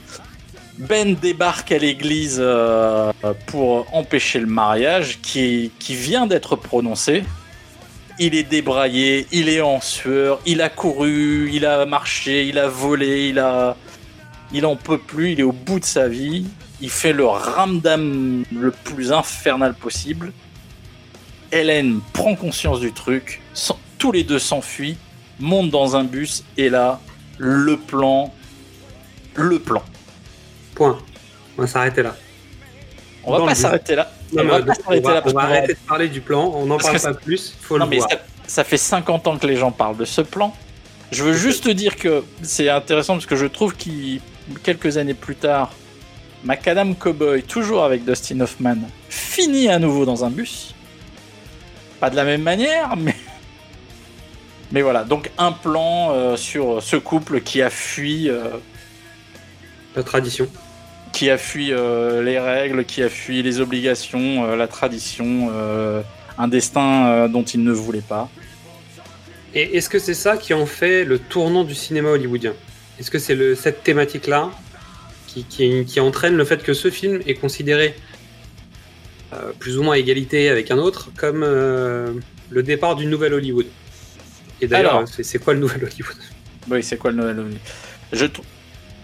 [0.79, 3.13] Ben débarque à l'église euh,
[3.47, 7.25] pour empêcher le mariage qui, qui vient d'être prononcé.
[8.21, 12.69] Il est débraillé, il est en sueur, il a couru, il a marché, il a
[12.69, 13.77] volé, il a,
[14.53, 16.47] il en peut plus, il est au bout de sa vie.
[16.81, 20.33] Il fait le ramdam le plus infernal possible.
[21.51, 23.41] Hélène prend conscience du truc,
[23.99, 24.97] tous les deux s'enfuient,
[25.41, 27.01] montent dans un bus et là,
[27.39, 28.33] le plan,
[29.35, 29.83] le plan.
[30.79, 30.99] Point.
[31.59, 32.15] On va s'arrêter là.
[33.25, 34.11] On va Dans pas s'arrêter là.
[34.33, 35.79] Non, on va pas on s'arrêter va, là on parce va qu'on va- arrêter de
[35.89, 38.09] parler du plan, on n'en parle pas plus, faut Non, le mais voir.
[38.11, 40.55] ça, ça fait 50 ans que les gens parlent de ce plan.
[41.11, 44.21] Je veux juste te dire que c'est intéressant parce que je trouve qu'il,
[44.63, 45.73] quelques années plus tard,
[46.45, 48.77] Macadam Cowboy, toujours avec Dustin Hoffman,
[49.09, 50.75] finit à nouveau dans un bus.
[51.99, 53.17] Pas de la même manière, mais.
[54.71, 58.51] Mais voilà, donc un plan euh, sur ce couple qui a fui, euh,
[59.97, 60.47] La tradition.
[61.13, 66.03] Qui a fui euh, les règles, qui a fui les obligations, euh, la tradition, euh,
[66.39, 68.29] un destin dont il ne voulait pas.
[69.55, 72.55] Et est-ce que c'est ça qui en fait le tournant du cinéma hollywoodien?
[73.01, 74.51] Est-ce que c'est le- cette thématique-là
[75.27, 77.95] qui, qui- qui entraîne le fait que ce film est considéré
[79.59, 83.67] plus ou moins à égalité avec un autre comme le départ d'une nouvelle Hollywood?
[84.61, 85.09] Et d'ailleurs, Alors.
[85.09, 86.17] c'est c'est quoi le nouvel Hollywood?
[86.71, 87.59] Oui, c'est quoi le nouvel ovni
[88.13, 88.27] Je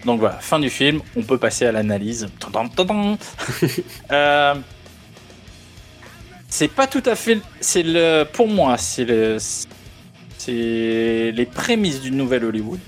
[0.05, 2.27] Donc voilà, fin du film, on peut passer à l'analyse.
[4.11, 4.53] Euh,
[6.47, 7.39] c'est pas tout à fait.
[7.59, 8.23] C'est le.
[8.23, 9.37] Pour moi, c'est le.
[10.37, 12.79] C'est les prémices d'une nouvelle Hollywood.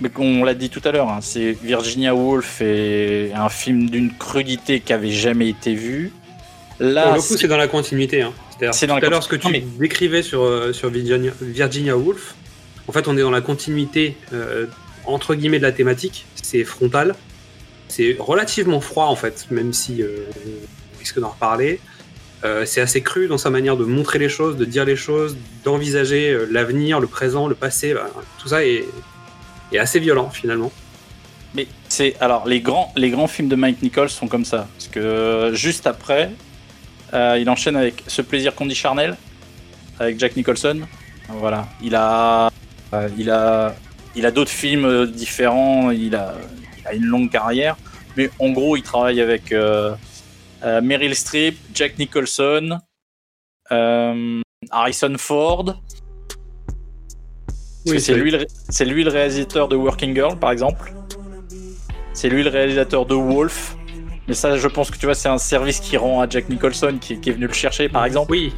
[0.00, 4.12] mais on l'a dit tout à l'heure, hein, c'est Virginia Woolf et un film d'une
[4.14, 6.12] crudité qui avait jamais été vue.
[6.80, 8.20] Là, Pour le coup, c'est dans la continuité.
[8.22, 8.32] Hein.
[8.50, 10.90] C'est-à-dire, C'est tout dans la à l'heure, ce que tu mais- décrivais sur, euh, sur
[10.90, 12.34] Virginia, Virginia Woolf,
[12.86, 14.66] en fait, on est dans la continuité, euh,
[15.06, 16.26] entre guillemets, de la thématique.
[16.42, 17.14] C'est frontal.
[17.88, 20.26] C'est relativement froid, en fait, même si euh,
[20.94, 21.80] on risque d'en reparler.
[22.44, 25.36] Euh, c'est assez cru dans sa manière de montrer les choses, de dire les choses,
[25.64, 27.94] d'envisager euh, l'avenir, le présent, le passé.
[27.94, 28.84] bah, tout ça est,
[29.78, 30.70] assez violent, finalement.
[31.54, 34.88] Mais c'est alors les grands les grands films de Mike Nichols sont comme ça parce
[34.88, 36.30] que juste après
[37.12, 39.16] il enchaîne avec Ce plaisir qu'on dit charnel
[40.00, 40.80] avec Jack Nicholson.
[41.28, 42.50] Voilà, il a
[43.16, 43.74] il a
[44.16, 46.34] il a d'autres films euh, différents, il a,
[46.80, 47.76] il a une longue carrière,
[48.16, 49.94] mais en gros il travaille avec euh,
[50.64, 52.78] euh, Meryl Streep, Jack Nicholson,
[53.72, 54.40] euh,
[54.70, 55.80] Harrison Ford.
[57.86, 60.94] Oui, c'est lui, le ré- c'est lui le réalisateur de Working Girl, par exemple.
[62.14, 63.76] C'est lui le réalisateur de Wolf.
[64.26, 66.96] Mais ça, je pense que tu vois, c'est un service qui rend à Jack Nicholson
[66.98, 68.30] qui, qui est venu le chercher, par exemple.
[68.30, 68.54] Oui.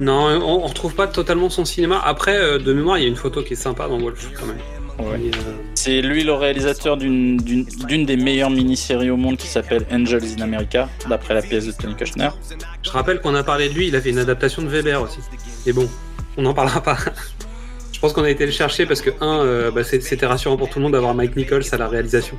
[0.00, 2.00] Non, on, on retrouve pas totalement son cinéma.
[2.04, 4.46] Après, euh, de mémoire, il y a une photo qui est sympa dans Wolf, quand
[4.46, 4.58] même.
[4.98, 5.30] Ouais.
[5.34, 10.42] Euh, C'est lui le réalisateur d'une des meilleures mini-séries au monde qui s'appelle Angels in
[10.42, 12.28] America, d'après la pièce de Tony Kushner.
[12.82, 15.18] Je rappelle qu'on a parlé de lui, il a fait une adaptation de Weber aussi.
[15.66, 15.88] Mais bon,
[16.36, 16.96] on n'en parlera pas.
[18.04, 20.68] Je pense qu'on a été le chercher parce que, un, euh, bah, c'était rassurant pour
[20.68, 22.36] tout le monde d'avoir Mike Nichols à la réalisation.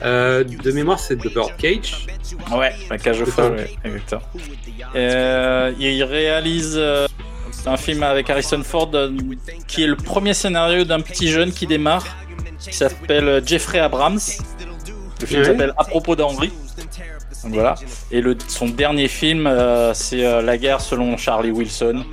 [0.00, 2.06] Euh, de mémoire, c'est The Birdcage.
[2.50, 4.22] Ouais, la cage au feu, ouais, exactement.
[4.96, 6.80] Euh, il réalise
[7.66, 8.90] un film avec Harrison Ford
[9.68, 12.06] qui est le premier scénario d'un petit jeune qui démarre,
[12.58, 14.20] qui s'appelle Jeffrey Abrams.
[15.20, 15.46] Le film Ouais.
[15.46, 16.50] s'appelle À propos d'Henry.
[17.42, 17.74] Donc Voilà.
[18.10, 19.54] Et le, son dernier film,
[19.92, 22.04] c'est La guerre selon Charlie Wilson.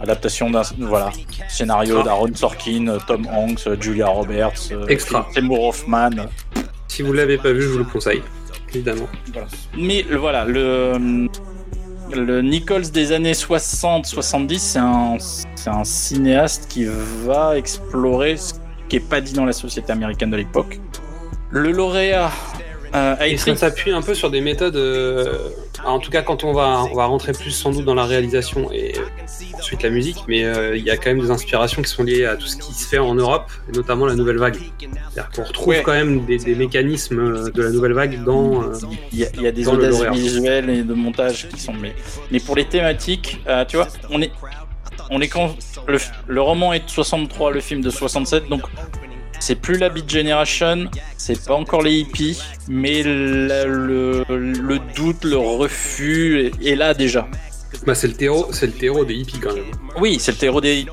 [0.00, 1.10] Adaptation d'un voilà,
[1.48, 5.26] scénario d'Aaron Sorkin, Tom Hanks, Julia Roberts, euh, Extra.
[5.34, 6.10] Seymour Hoffman.
[6.88, 8.22] Si vous l'avez pas vu, je vous le conseille,
[8.72, 9.08] évidemment.
[9.76, 11.28] Mais le- voilà, le,
[12.14, 16.86] le Nichols des années 60-70, c'est un, c'est un cinéaste qui
[17.24, 18.54] va explorer ce
[18.88, 20.80] qui est pas dit dans la société américaine de l'époque.
[21.50, 22.30] Le lauréat
[22.94, 23.50] euh, a Et écrit.
[23.52, 24.76] ça s'appuie un peu sur des méthodes.
[24.76, 25.34] euh,
[25.84, 28.70] en tout cas, quand on va, on va rentrer plus sans doute dans la réalisation
[28.72, 29.02] et euh,
[29.58, 32.24] ensuite la musique, mais euh, il y a quand même des inspirations qui sont liées
[32.24, 34.56] à tout ce qui se fait en Europe, et notamment la nouvelle vague.
[34.80, 35.82] C'est-à-dire qu'on retrouve Ouais.
[35.84, 38.62] quand même des, des mécanismes euh, de la nouvelle vague dans.
[38.62, 38.72] euh,
[39.12, 41.74] Il y, y a des audaces visuelles et de montage qui sont.
[41.74, 41.94] Mais,
[42.30, 44.32] mais pour les thématiques, euh, tu vois, on est,
[45.10, 45.54] on est quand
[45.86, 48.62] le, le roman est de 63, le film de 67, donc
[49.40, 50.86] c'est plus la Beat Generation,
[51.16, 56.94] c'est pas encore les hippies, mais la- le, le doute, le refus est, est là
[56.94, 57.26] déjà.
[57.86, 59.64] bah, c'est le terreau, c'est le terreau des hippies quand même.
[60.00, 60.86] Oui, c'est le terreau des.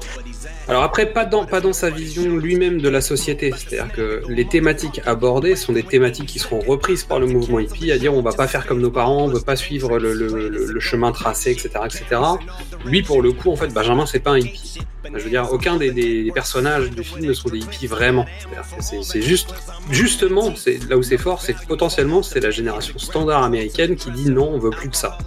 [0.68, 3.54] Alors après, pas dans, pas dans sa vision lui-même de la société.
[3.56, 7.92] C'est-à-dire que les thématiques abordées sont des thématiques qui seront reprises par le mouvement hippie,
[7.92, 10.50] à dire on va pas faire comme nos parents, on veut pas suivre le, le-
[10.50, 12.22] le- chemin tracé, etc., etc.
[12.86, 14.80] Lui, pour le coup, en fait, Benjamin, c'est pas un hippie.
[15.14, 18.26] Je veux dire, aucun des, des personnages du film ne sont des hippies vraiment.
[18.80, 19.54] C'est juste,
[19.92, 24.10] justement, c'est là où c'est fort, c'est que potentiellement, c'est la génération standard américaine qui
[24.12, 25.18] dit non, on veut plus de ça.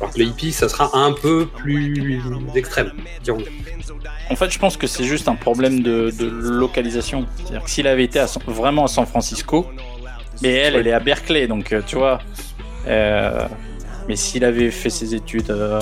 [0.00, 2.22] Alors que les hippies, ça sera un peu plus
[2.54, 3.42] extrême, dirons
[4.30, 7.26] En fait, je pense que c'est juste un problème de, de localisation.
[7.36, 9.66] C'est-à-dire que s'il avait été à vraiment à San Francisco,
[10.42, 12.20] mais elle, elle est à Berkeley, donc euh, tu vois.
[12.86, 13.46] euh,
[14.08, 15.80] mais s'il avait fait ses études euh,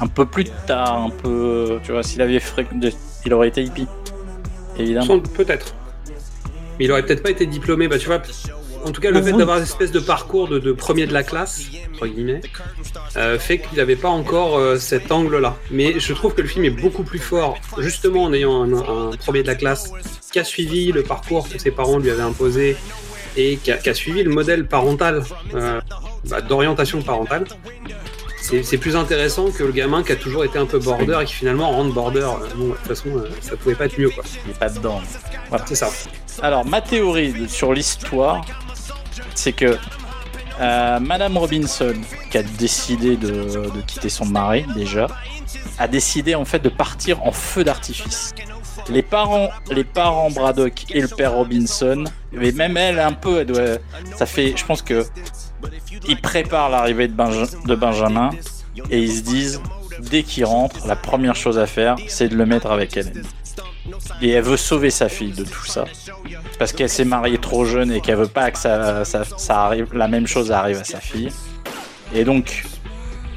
[0.00, 2.92] un peu plus tard, un peu, tu vois, s'il avait fré- de-
[3.26, 3.86] il aurait été hippie,
[4.78, 5.18] évidemment.
[5.20, 5.74] Peut-être.
[6.78, 8.22] Mais il aurait peut-être pas été diplômé, bah tu vois.
[8.84, 11.22] En tout cas, le fait d'avoir une espèce de parcours de, de premier de la
[11.22, 11.62] classe,
[11.94, 12.40] entre guillemets,
[13.16, 15.56] euh, fait qu'il n'avait pas encore euh, cet angle-là.
[15.70, 19.16] Mais je trouve que le film est beaucoup plus fort, justement en ayant un, un
[19.16, 19.90] premier de la classe
[20.32, 22.76] qui a suivi le parcours que ses parents lui avaient imposé
[23.36, 25.22] et qui a, qui a suivi le modèle parental,
[25.54, 25.80] euh,
[26.28, 27.44] bah, d'orientation parentale.
[28.62, 31.34] C'est plus intéressant que le gamin qui a toujours été un peu border et qui
[31.34, 32.26] finalement rentre border.
[32.56, 34.24] Bon, de toute façon, ça pouvait pas être mieux, quoi.
[34.44, 35.00] Il est pas dedans.
[35.50, 35.64] Voilà.
[35.68, 35.88] C'est ça.
[36.42, 38.44] Alors, ma théorie sur l'histoire,
[39.40, 39.78] c'est que
[40.60, 41.94] euh, Madame Robinson,
[42.30, 45.06] qui a décidé de, quitter son mari déjà,
[45.78, 48.34] a décidé en fait de partir en feu d'artifice.
[48.90, 49.48] Les parents,
[50.30, 53.46] Braddock et le père Robinson, mais même elle un peu,
[54.16, 55.06] ça fait, je pense que
[56.06, 58.30] ils préparent l'arrivée de, Benja- de Benjamin
[58.90, 59.60] et ils se disent
[60.10, 63.22] dès qu'il rentre, la première chose à faire, c'est de le mettre avec elle.
[64.22, 65.84] Et elle veut sauver sa fille de tout ça.
[66.58, 70.08] Parce qu'elle s'est mariée trop jeune et qu'elle veut pas que ça, ça, arrive, la
[70.08, 71.30] même chose arrive à sa fille.
[72.14, 72.64] Et donc,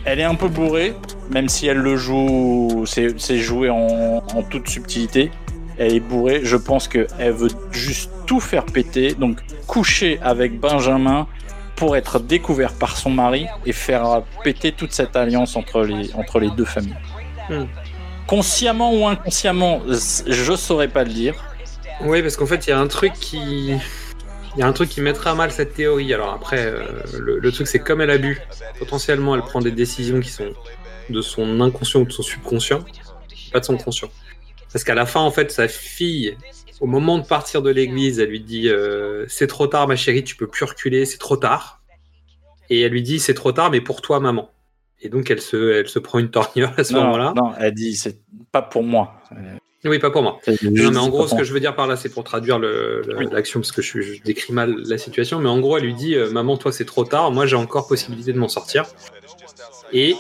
[0.06, 0.94] elle est un peu bourrée,
[1.32, 5.32] même si elle le joue, c'est joué en, en toute subtilité.
[5.78, 6.42] elle est bourrée.
[6.44, 9.14] Je pense qu'elle veut juste tout faire péter.
[9.14, 11.28] Donc, coucher avec Benjamin
[11.76, 16.40] pour être découvert par son mari et faire péter toute cette alliance entre les, entre
[16.40, 16.96] les deux familles.
[17.50, 17.66] Hmm.
[18.28, 21.36] Consciemment ou inconsciemment, je saurais pas le dire.
[22.02, 23.74] Oui, parce qu'en fait, il y a un truc qui.
[25.02, 26.14] Mettra mal cette théorie.
[26.14, 26.86] Alors après, euh,
[27.18, 28.40] le, le truc c'est comme elle a bu,
[28.78, 30.54] potentiellement elle prend des décisions qui sont
[31.10, 32.80] de son inconscient ou de son subconscient,
[33.52, 34.10] pas de son conscient.
[34.72, 36.36] Parce qu'à la fin, en fait, sa fille,
[36.80, 40.24] au moment de partir de l'église, elle lui dit euh, C'est trop tard, ma chérie,
[40.24, 41.82] tu peux plus reculer, c'est trop tard.
[42.70, 44.50] Et elle lui dit C'est trop tard, mais pour toi, maman.
[45.04, 47.34] Et donc, elle se, elle se prend une torgnole à ce moment-là.
[47.36, 48.18] non, elle dit c'est
[48.52, 49.16] pas pour moi.
[49.86, 50.40] Oui, pas pour moi.
[50.62, 53.60] Non, mais en gros, ce que je veux dire par là, c'est pour traduire l'action,
[53.60, 55.40] parce que je, je décris mal la situation.
[55.40, 57.32] Mais en gros, elle lui dit euh, Maman, toi, c'est trop tard.
[57.32, 58.86] Moi, j'ai encore possibilité de m'en sortir.
[59.92, 60.16] Et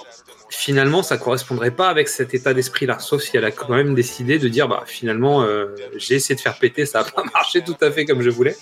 [0.49, 2.99] finalement, ça correspondrait pas avec cet état d'esprit-là.
[2.99, 6.41] Sauf si elle a quand même décidé de dire Bah, finalement, euh, j'ai essayé de
[6.41, 8.57] faire péter, ça a pas marché tout à fait comme je voulais.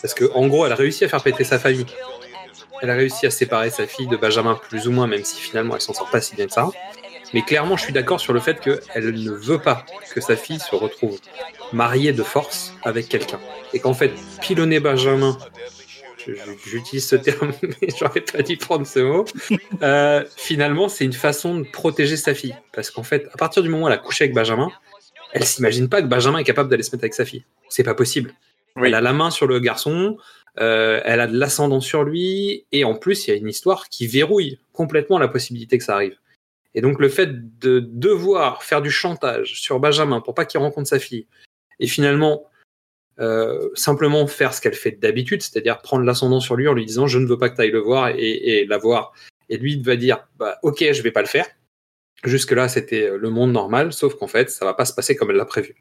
[0.00, 1.86] Parce que, en gros, elle a réussi à faire péter sa famille.
[2.82, 5.74] Elle a réussi à séparer sa fille de Benjamin, plus ou moins, même si finalement,
[5.74, 6.68] elle s'en sort pas si bien que ça.
[7.34, 10.58] Mais clairement, je suis d'accord sur le fait qu'elle ne veut pas que sa fille
[10.58, 11.18] se retrouve
[11.72, 13.40] mariée de force avec quelqu'un.
[13.72, 15.36] Et qu'en fait, pilonner Benjamin,
[16.66, 19.24] j'utilise ce terme, mais j'aurais pas dû prendre ce mot,
[19.82, 22.56] euh, finalement, c'est une façon de protéger sa fille.
[22.72, 24.70] Parce qu'en fait, à partir du moment où elle a couché avec Benjamin,
[25.32, 27.44] elle s'imagine pas que Benjamin est capable d'aller se mettre avec sa fille.
[27.68, 28.32] C'est pas possible.
[28.76, 28.88] Oui.
[28.88, 30.16] Elle a la main sur le garçon,
[30.60, 33.88] euh, elle a de l'ascendant sur lui, et en plus, il y a une histoire
[33.88, 36.16] qui verrouille complètement la possibilité que ça arrive.
[36.74, 40.88] Et donc, le fait de devoir faire du chantage sur Benjamin pour pas qu'il rencontre
[40.88, 41.26] sa fille,
[41.80, 42.44] et finalement,
[43.20, 47.08] euh, simplement faire ce qu'elle fait d'habitude, c'est-à-dire prendre l'ascendant sur lui en lui disant
[47.08, 49.12] je ne veux pas que tu ailles le voir et, la voir.
[49.48, 51.46] Et lui va dire bah, ok, je vais pas le faire.
[52.24, 55.36] Jusque-là, c'était le monde normal, sauf qu'en fait, ça va pas se passer comme elle
[55.36, 55.76] l'a prévu.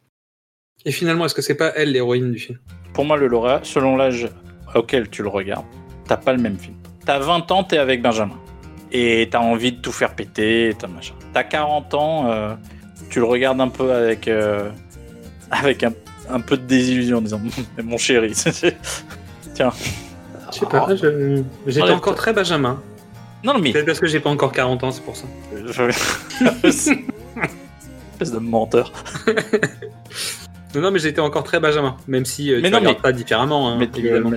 [0.85, 2.59] Et finalement, est-ce que c'est pas elle l'héroïne du film?
[2.93, 4.29] Pour moi, le lauréat, selon l'âge
[4.79, 5.65] auquel tu le regardes,
[6.07, 6.75] t'as pas le même film.
[7.05, 8.37] T'as 20 ans, t'es avec Benjamin.
[8.91, 11.13] Et t'as envie de tout faire péter, t'as machin.
[11.33, 12.53] T'as 40 ans, euh,
[13.09, 14.69] tu le regardes un peu avec, euh,
[15.51, 15.91] avec un,
[16.29, 17.41] un peu de désillusion en disant
[17.77, 18.31] Mais mon chéri,
[19.53, 19.71] tiens.
[20.53, 20.87] Je sais pas,
[21.67, 22.81] j'étais encore très Benjamin.
[23.43, 23.71] Non, non, mais.
[23.73, 25.25] Peut-être parce que j'ai pas encore 40 ans, c'est pour ça.
[25.53, 25.91] Je-
[26.63, 28.91] Espèce de menteur.
[30.75, 33.11] Non, non, mais j'étais encore très Benjamin, même si euh, Mais tu non, mais- pas
[33.13, 34.31] différemment, hein, mais, évidemment.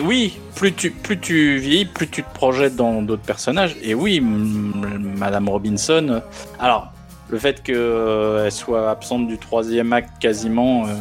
[0.00, 3.76] oui, plus tu, plus tu vieillis, plus tu te projettes dans d'autres personnages.
[3.82, 6.06] Et oui, Madame Robinson.
[6.10, 6.20] euh,
[6.58, 6.92] Alors,
[7.28, 10.92] le fait qu'elle soit absente du troisième acte quasiment euh,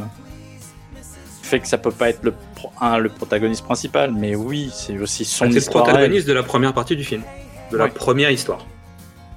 [1.41, 4.11] fait que ça peut pas être le, pro- le protagoniste principal.
[4.11, 7.21] Mais oui, c'est aussi son Ah, C'est le protagoniste de la première partie du film,
[7.71, 8.65] de la première histoire.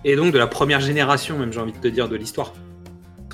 [0.05, 2.53] Et donc de la première génération, même j'ai envie de te dire, de l'histoire.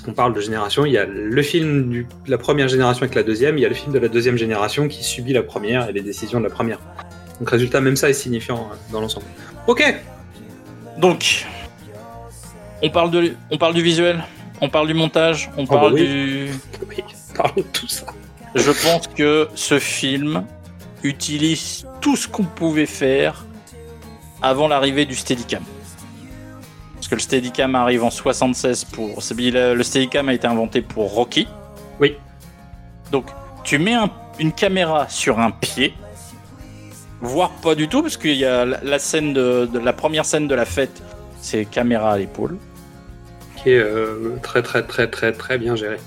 [0.03, 3.15] Parce qu'on parle de génération, il y a le film de la première génération avec
[3.15, 5.87] la deuxième, il y a le film de la deuxième génération qui subit la première
[5.87, 6.79] et les décisions de la première.
[7.39, 9.25] Donc résultat, même ça est signifiant euh, dans l'ensemble.
[9.65, 9.81] Ok,
[10.97, 11.45] Donc,
[12.81, 14.21] on parle, de, on parle du visuel,
[14.59, 16.05] on parle du montage, on bah parle oui.
[16.05, 16.49] du.
[16.89, 16.97] oui,
[17.55, 18.05] de tout ça.
[18.55, 20.43] Je pense que ce film
[21.03, 23.45] utilise tout ce qu'on pouvait faire
[24.41, 25.63] avant l'arrivée du Steadicam.
[27.13, 29.19] Que le Steadicam arrive en 76 pour.
[29.37, 31.47] Le Steadicam a été inventé pour Rocky.
[31.99, 32.15] Oui.
[33.11, 33.27] Donc,
[33.63, 34.09] tu mets un-
[34.39, 35.93] une caméra sur un pied,
[37.21, 40.47] voire pas du tout, parce qu'il y a la, scène de, de- la première scène
[40.47, 41.03] de la fête,
[41.39, 42.57] c'est caméra à l'épaule.
[43.57, 45.97] Qui est euh, très très très très très bien géré.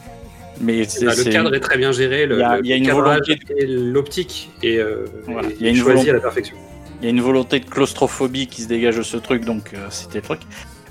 [0.60, 2.34] Mais Bah, le cadre est très bien géré, le,
[2.64, 5.90] Il y a- une volonté l'optique est, euh, Voilà, est il y a une choisi
[5.92, 6.56] volonté- à la perfection.
[7.00, 9.86] Il y a une volonté de claustrophobie qui se dégage de ce truc, donc euh,
[9.90, 10.40] c'était le truc.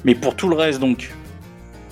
[0.05, 1.13] Mais pour tout le reste, donc,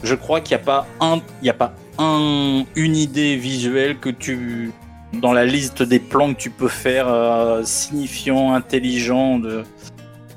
[0.04, 3.98] je crois qu'il n'y a pas un, il y a pas un, une idée visuelle
[3.98, 4.72] que tu,
[5.14, 9.64] dans la liste des plans que tu peux faire, euh, signifiant, intelligent, de,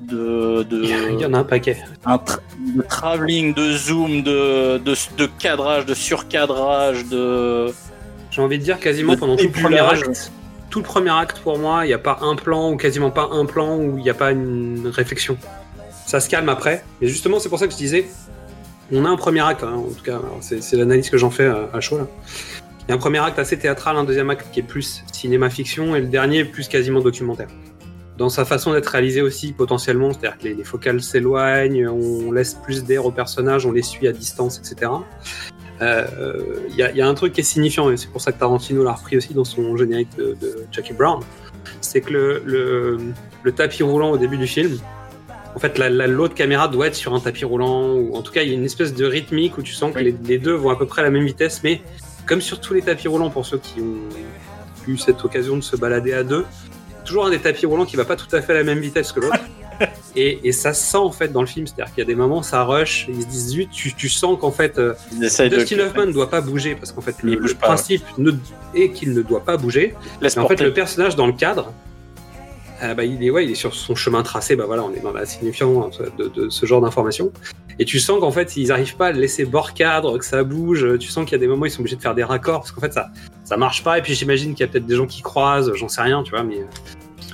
[0.02, 1.76] de, de, Il y en a un paquet.
[2.04, 2.40] un tra-
[2.76, 7.66] de travelling, de zoom, de, de, de cadrage, de surcadrage, de.
[8.30, 10.32] J'ai envie de dire quasiment pendant tout le premier acte.
[10.68, 13.28] Tout le premier acte pour moi, il n'y a pas un plan ou quasiment pas
[13.32, 15.38] un plan où il n'y a pas une réflexion.
[16.06, 16.84] Ça se calme après.
[17.02, 18.06] Et justement, c'est pour ça que je disais,
[18.92, 21.80] on a un premier acte, hein, en tout cas, c'est l'analyse que j'en fais à,
[21.80, 22.06] chaud là.
[22.86, 25.96] Il y a un premier acte assez théâtral, un deuxième acte qui est plus cinéma-fiction
[25.96, 27.48] et le dernier plus quasiment documentaire.
[28.16, 32.54] Dans sa façon d'être réalisé aussi potentiellement, c'est-à-dire que les, les focales s'éloignent, on laisse
[32.54, 34.92] plus d'air aux personnages, on les suit à distance, etc.
[35.82, 36.36] Euh,
[36.70, 38.92] Il y, a- un truc qui est signifiant, et c'est pour ça que Tarantino l'a
[38.92, 40.36] repris aussi dans son générique de,
[40.70, 41.20] Jackie Brown,
[41.80, 44.78] c'est que le tapis roulant au début du film,
[45.56, 48.30] en fait, la- la- l'autre caméra doit être sur un tapis roulant, ou en tout
[48.30, 50.04] cas, il y a une espèce de rythmique où tu sens que Oui.
[50.04, 51.80] les, les deux vont à peu près à la même vitesse, mais
[52.26, 53.96] comme sur tous les tapis roulants pour ceux qui ont
[54.86, 56.44] eu cette occasion de se balader à deux,
[57.04, 59.12] toujours un des tapis roulants qui va pas tout à fait à la même vitesse
[59.12, 59.38] que l'autre.
[60.18, 62.14] Et, et ça se sent en fait dans le film, c'est-à-dire qu'il y a des
[62.14, 64.94] moments ça rush, ils se disent zut, tu, tu sens qu'en fait euh.
[65.12, 65.50] Dustin
[65.80, 68.30] Hoffman ne doit pas bouger parce qu'en fait le, Il bouge le pas, principe ne-
[68.74, 69.94] est qu'il ne doit pas bouger.
[70.22, 71.74] Laisse Mais en fait le personnage dans le cadre,
[72.82, 74.56] euh, bah, il est ouais, il est sur son chemin tracé.
[74.56, 77.32] Bah voilà, on est dans la signifiant de, ce genre d'informations.
[77.78, 80.42] Et tu sens qu'en fait ils arrivent pas à le laisser bord cadre, que ça
[80.44, 80.98] bouge.
[80.98, 82.60] Tu sens qu'il y a des moments où ils sont obligés de faire des raccords
[82.60, 83.10] parce qu'en fait ça
[83.44, 83.98] ça marche pas.
[83.98, 86.30] Et puis j'imagine qu'il y a peut-être des gens qui croisent, j'en sais rien, tu
[86.30, 86.58] vois, mais.
[86.60, 86.66] euh,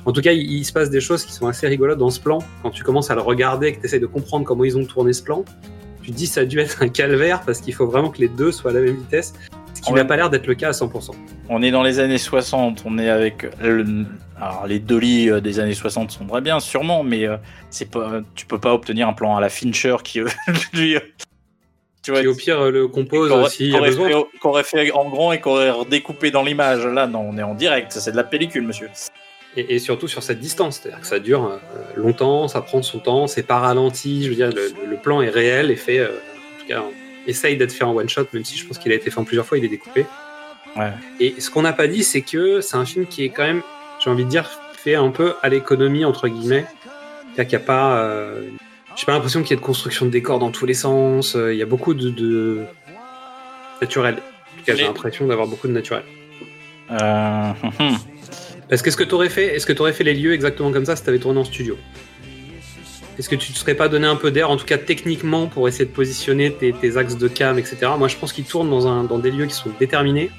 [0.05, 2.40] En tout cas, il, se passe des choses qui sont assez rigolotes dans ce plan.
[2.62, 5.12] Quand tu commences à le regarder que tu essaies de comprendre comment ils ont tourné
[5.12, 5.45] ce plan,
[6.03, 8.28] tu te dis ça a dû être un calvaire parce qu'il faut vraiment que les
[8.28, 9.34] deux soient à la même vitesse,
[9.82, 11.10] ce qui n'a pas l'air d'être le cas à 100%.
[11.48, 14.06] On est dans les années 60, on est avec le-
[14.40, 17.36] alors les dolly euh, des années 60 sont très bien sûrement mais euh,
[17.70, 20.26] c'est pas tu peux pas obtenir un plan à la Fincher qui euh,
[20.72, 21.00] lui euh,
[22.02, 24.08] tu vois au pire, le compose s'il y qu'on a aurait besoin.
[24.08, 27.38] fait- qu'on aurait fait en grand et qu'on aurait redécoupé dans l'image là non on
[27.38, 28.88] est en direct c'est de la pellicule monsieur
[29.56, 31.58] Et, et surtout sur cette distance, c'est-à-dire que ça dure euh,
[31.94, 34.24] longtemps, ça prend son temps, c'est pas ralenti.
[34.24, 36.82] Je veux dire, le, le- plan est réel et fait, euh, en tout cas,
[37.26, 39.24] essaye d'être fait en one shot, même si je pense qu'il a été fait en
[39.24, 40.06] plusieurs fois, il est découpé.
[40.76, 40.92] Ouais.
[41.20, 43.62] Et ce qu'on n'a pas dit, c'est que c'est un film qui est quand même,
[44.02, 46.66] j'ai envie de dire, fait un peu à l'économie entre guillemets.
[47.34, 48.42] C'est-à-dire qu'il n'y a pas, euh,
[48.96, 51.34] j'ai pas l'impression qu'il y ait de construction de décors dans tous les sens.
[51.36, 52.62] euh, Il y a beaucoup de, de
[53.80, 54.14] naturel.
[54.14, 56.02] En tout cas, j'ai l'impression d'avoir beaucoup de naturel.
[56.90, 57.96] Euh, hum,
[58.68, 60.84] Parce qu'est-ce que tu aurais fait Est-ce que tu aurais fait les lieux exactement comme
[60.84, 61.76] ça si tu avais tourné en studio?
[63.18, 65.68] Est-ce que tu te serais pas donné un peu d'air, en tout cas techniquement, pour
[65.68, 67.92] essayer de positionner tes, tes axes de cam, etc.
[67.98, 70.30] Moi, je pense qu'ils tournent dans, un, dans des lieux qui sont déterminés.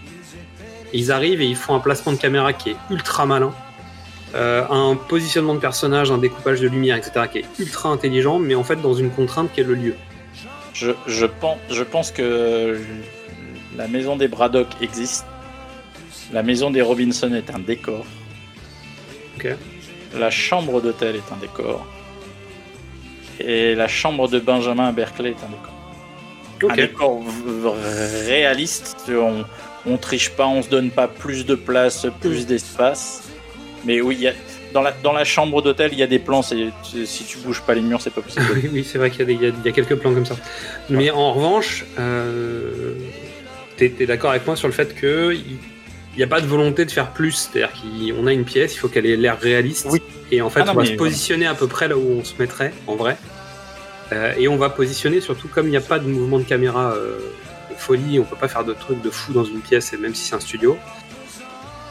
[0.91, 3.53] Et ils arrivent et ils font un placement de caméra qui est ultra malin.
[4.36, 7.28] Euh, un positionnement de personnage, un découpage de lumière, etc.
[7.32, 9.95] qui est ultra intelligent, mais en fait dans une contrainte qui est le lieu.
[10.74, 12.80] je, je pense je pense que
[13.78, 15.26] la maison des Braddock existe
[16.32, 18.05] la maison des Robinson est un décor
[20.15, 21.86] la chambre d'hôtel est un décor
[23.39, 25.73] et la chambre de Benjamin à Berkeley est un décor
[26.69, 27.23] un décor
[28.25, 28.95] réaliste.
[29.09, 29.43] On,
[29.86, 33.29] on triche pas, on se donne pas plus de place, plus d'espace.
[33.86, 34.34] Mais oui, y a,
[34.73, 36.41] dans, la, dans la chambre d'hôtel, il y a des plans.
[36.41, 38.45] si tu bouges pas les murs, c'est pas possible.
[38.55, 40.36] oui, oui, c'est vrai qu'il y, a y y quelques plans comme ça.
[40.89, 42.95] Mais en revanche, euh,
[43.77, 45.36] t'es es, d'accord avec moi sur le fait que
[46.14, 47.49] il n'y a pas de volonté de faire plus.
[47.51, 49.88] C'est-à-dire qu'on a une pièce, il faut qu'elle ait l'air réaliste.
[49.89, 50.01] Oui.
[50.32, 50.97] Et en fait, Ah non, on va se voilà.
[50.97, 53.18] positionner à peu près là où on se mettrait, en vrai.
[54.11, 56.91] Euh, et on va positionner surtout comme il n'y a pas de mouvement de caméra
[56.91, 57.18] euh,
[57.70, 60.14] de folie, on peut pas faire de trucs de fou dans une pièce, et même
[60.14, 60.78] si c'est un studio.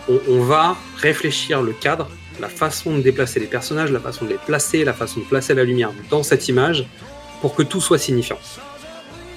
[0.09, 2.09] On, on va réfléchir le cadre,
[2.41, 5.55] la façon de déplacer les personnages, la façon de les placer, la façon de placer
[5.55, 6.85] la lumière dans cette image,
[7.41, 8.39] pour que tout soit signifiant.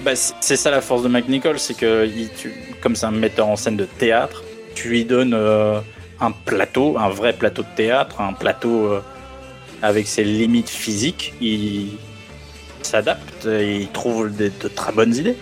[0.02, 3.48] Bah, c'est ça la force de Nichols, c'est que il- tu- comme c'est un metteur
[3.48, 4.44] en scène de théâtre,
[4.76, 5.80] tu lui donnes euh,
[6.20, 9.02] un plateau, un vrai plateau de théâtre, un plateau euh,
[9.82, 11.34] avec ses limites physiques.
[11.42, 11.94] Il
[12.84, 15.38] s'adapte il trouve de très bonnes idées.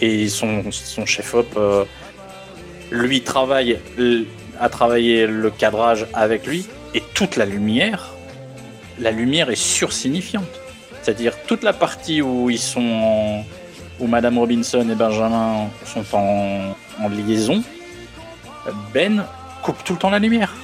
[0.00, 1.84] Et son, son chef-op, euh,
[2.90, 3.78] lui, travaille,
[4.60, 8.14] a travaillé le cadrage avec lui et toute la lumière,
[9.00, 10.60] la lumière est sursignifiante.
[11.02, 13.44] C'est-à-dire toute la partie où ils sont
[13.98, 17.62] où Madame Robinson et Benjamin sont en, en liaison,
[18.92, 19.24] Ben
[19.62, 20.54] coupe tout le temps la lumière.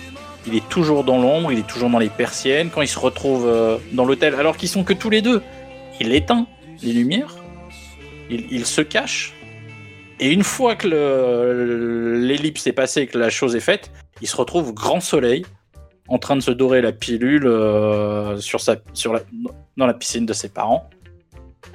[0.47, 2.71] Il est toujours dans l'ombre, il est toujours dans les persiennes.
[2.71, 5.43] Quand ils se retrouvent euh, dans l'hôtel, alors qu'ils sont que tous les deux,
[6.01, 6.47] il éteint
[6.83, 7.35] les lumières,
[8.31, 9.33] il, se cache.
[10.21, 13.91] Et une fois que le- l'ellipse est passée, que la chose est faite,
[14.21, 15.45] il se retrouve grand soleil,
[16.09, 18.61] en train de se dorer la pilule euh, sur
[19.77, 20.89] dans la piscine de ses parents.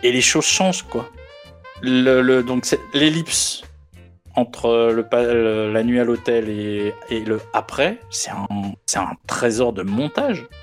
[0.03, 1.09] Et les choses changent, quoi.
[1.81, 3.63] Le, le- donc l'ellipse
[4.39, 8.47] entre le, pa- le- la nuit à l'hôtel et, et le après, c'est un,
[9.27, 10.45] trésor de montage.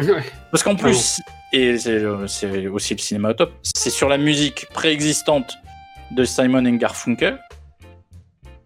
[0.00, 0.22] Ouais.
[0.50, 1.20] Parce qu'en plus,
[1.52, 5.58] et c'est c'est aussi le cinéma au top, c'est sur la musique préexistante
[6.10, 7.38] de Simon and Garfunkel,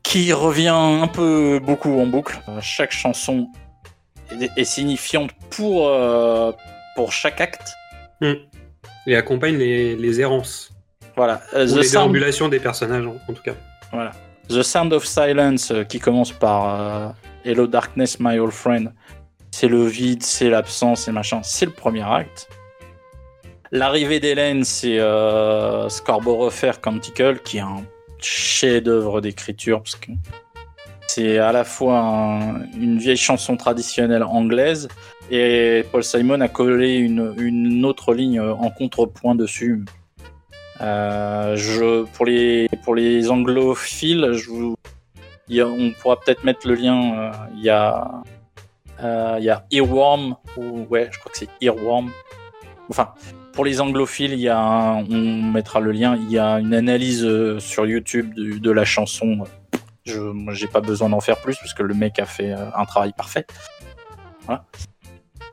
[0.04, 2.40] qui revient un peu beaucoup en boucle.
[2.48, 3.48] Euh, Chaque chanson
[4.30, 6.52] est, est signifiante pour, euh,
[6.94, 7.72] pour chaque acte.
[9.08, 10.70] Et accompagne les, les errances,
[11.16, 11.42] Voilà.
[11.54, 13.54] Euh, ou The les Sound- déambulations des personnages en, en tout cas.
[13.92, 14.12] Voilà.
[14.48, 17.08] The Sound of Silence, euh, qui commence par euh,
[17.44, 18.92] Hello Darkness, My Old Friend.
[19.50, 21.40] C'est le vide, c'est l'absence, c'est machin.
[21.42, 22.48] C'est le premier acte.
[23.72, 27.84] L'arrivée d'Hélène, c'est euh, Scarborough Fair Canticle, qui est un
[28.20, 30.12] chef-d'œuvre d'écriture, parce que
[31.06, 34.88] c'est à la fois un- une vieille chanson traditionnelle anglaise,
[35.30, 39.84] et Paul Simon a collé une autre ligne en contrepoint dessus.
[40.80, 44.76] Euh, je, pour, les, pour les anglophiles, je vous
[45.50, 47.18] a- on pourra peut-être mettre le lien.
[47.18, 48.22] euh, Il y a,
[49.02, 52.10] euh, il y a Earworm ou ouais, je crois que c'est Earworm.
[52.90, 53.14] Enfin,
[53.52, 56.16] pour les anglophiles, il y a, un- on mettra le lien.
[56.16, 57.26] Il y a une analyse
[57.58, 59.44] sur YouTube de, la chanson.
[60.04, 60.20] Je,
[60.52, 63.46] j'ai pas besoin d'en faire plus parce que le mec a fait un travail parfait.
[64.46, 64.64] Voilà.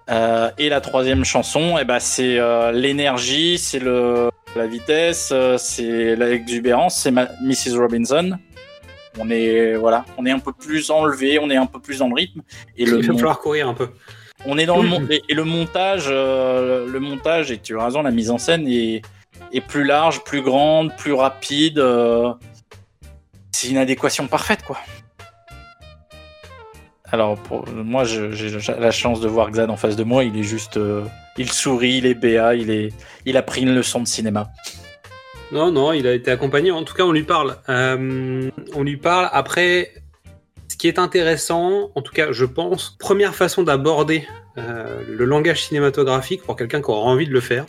[0.10, 5.58] Euh, et la troisième chanson, eh ben, c'est euh, l'énergie, c'est le la vitesse, euh,
[5.58, 7.78] c'est l'exubérance, c'est Mrs.
[7.78, 8.38] Robinson.
[9.20, 12.08] On est voilà, on est un peu plus enlevé, on est un peu plus dans
[12.08, 12.42] le rythme.
[12.78, 13.90] Et le Il va mon- falloir courir un peu.
[14.46, 17.86] on est dans le mon- et, et le montage, euh, le montage et tu as
[17.86, 19.02] raison, la mise en scène est,
[19.54, 21.80] est plus large, plus grande, plus rapide.
[21.80, 22.34] euh,
[23.54, 24.78] c'est une adéquation parfaite quoi.
[27.12, 27.38] Alors
[27.74, 30.24] moi, j'ai la chance de voir Xad en face de moi.
[30.24, 31.04] Il est juste, euh,
[31.38, 32.94] il sourit, il est béat, il est,
[33.26, 34.50] il a pris une leçon de cinéma.
[35.52, 36.72] Non, non, il a été accompagné.
[36.72, 37.58] En tout cas, on lui parle.
[37.68, 39.30] Euh, on lui parle.
[39.34, 39.92] Après,
[40.70, 44.26] ce qui est intéressant, en tout cas, je pense, première façon d'aborder
[44.58, 47.66] euh, le langage cinématographique pour quelqu'un qui aura envie de le faire.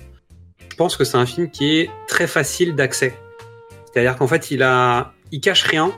[0.70, 3.18] Je pense que c'est un film qui est très facile d'accès.
[3.86, 4.64] C'est-à-dire qu'en fait, il
[5.32, 5.92] il cache rien.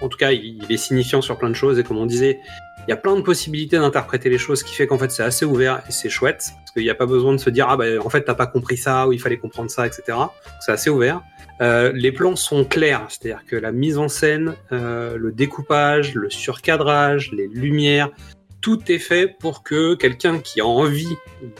[0.00, 1.78] En tout cas, il est signifiant sur plein de choses.
[1.80, 2.38] Et comme on disait,
[2.86, 5.22] il y a plein de possibilités d'interpréter les choses, ce qui fait qu'en fait, c'est
[5.22, 6.50] assez ouvert et c'est chouette.
[6.58, 8.46] Parce qu'il n'y a pas besoin de se dire, ah ben, en fait, t'as pas
[8.46, 10.18] compris ça, ou il fallait comprendre ça, etc.
[10.60, 11.22] C'est assez ouvert.
[11.60, 16.28] Euh, les plans sont clairs, c'est-à-dire que la mise en scène, euh, le découpage, le
[16.28, 18.10] surcadrage, les lumières,
[18.60, 21.16] tout est fait pour que quelqu'un qui a envie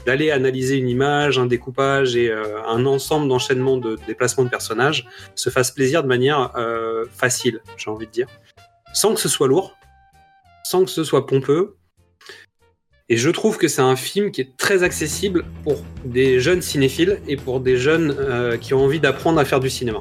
[0.06, 5.06] d'aller analyser une image, un découpage et euh, un ensemble d'enchaînements de déplacements de personnages
[5.34, 6.52] se fasse plaisir de manière
[7.10, 8.26] facile, j'ai envie de dire,
[8.94, 9.76] sans que ce soit lourd,
[10.64, 11.76] sans que ce soit pompeux.
[13.08, 17.20] Et je trouve que c'est un film qui est très accessible pour des jeunes cinéphiles
[17.28, 20.00] et pour des jeunes euh, qui ont envie d'apprendre à faire du cinéma.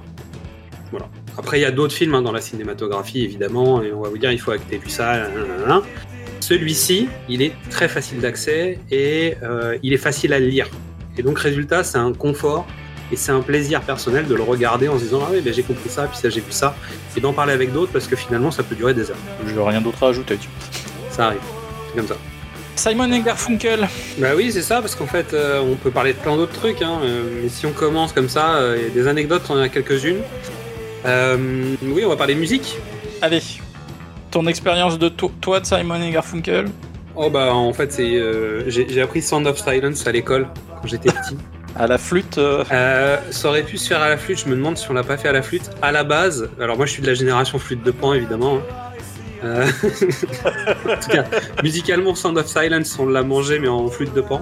[0.89, 1.09] Voilà.
[1.37, 4.17] Après, il y a d'autres films hein, dans la cinématographie, évidemment, et on va vous
[4.17, 5.27] dire il faut tu vu ça.
[6.39, 10.69] Celui-ci, il est très facile d'accès et euh, il est facile à lire.
[11.17, 12.67] Et donc, résultat, c'est un confort
[13.13, 15.63] et c'est un plaisir personnel de le regarder en se disant Ah oui, ben, j'ai
[15.63, 16.75] compris ça, puis ça, j'ai vu ça,
[17.15, 19.17] et d'en parler avec d'autres parce que finalement, ça peut durer des heures.
[19.47, 20.37] Je n'ai rien d'autre à ajouter.
[20.37, 20.49] tu-
[21.11, 21.39] Ça arrive.
[21.89, 22.15] C'est comme ça.
[22.75, 23.87] Simon et Garfunkel.
[24.17, 26.81] Bah oui, c'est ça, parce qu'en fait, euh, on peut parler de plein d'autres trucs,
[26.81, 29.53] hein, euh, mais si on commence comme ça, euh, il y a des anecdotes, on
[29.53, 30.21] en a quelques-unes.
[31.05, 31.37] Euh,
[31.83, 32.77] oui, on va parler musique.
[33.21, 33.41] Allez,
[34.31, 36.65] ton expérience de to- toi de Simon et Garfunkel.
[37.15, 40.47] Oh bah en fait, c'est euh, j'ai j'ai appris Sound of Silence à l'école
[40.81, 41.37] quand j'étais petit.
[41.75, 42.37] À la flûte.
[42.37, 44.93] euh, Euh, ça aurait pu se faire à la flûte, je me demande si on
[44.93, 45.69] l'a pas fait à la flûte.
[45.81, 48.57] À la base, alors moi je suis de la génération flûte de pan évidemment.
[48.57, 48.61] hein.
[49.43, 49.65] Euh,
[50.89, 51.25] en tout cas,
[51.63, 54.41] musicalement, Sound of Silence, on l'a mangé mais en flûte de pan.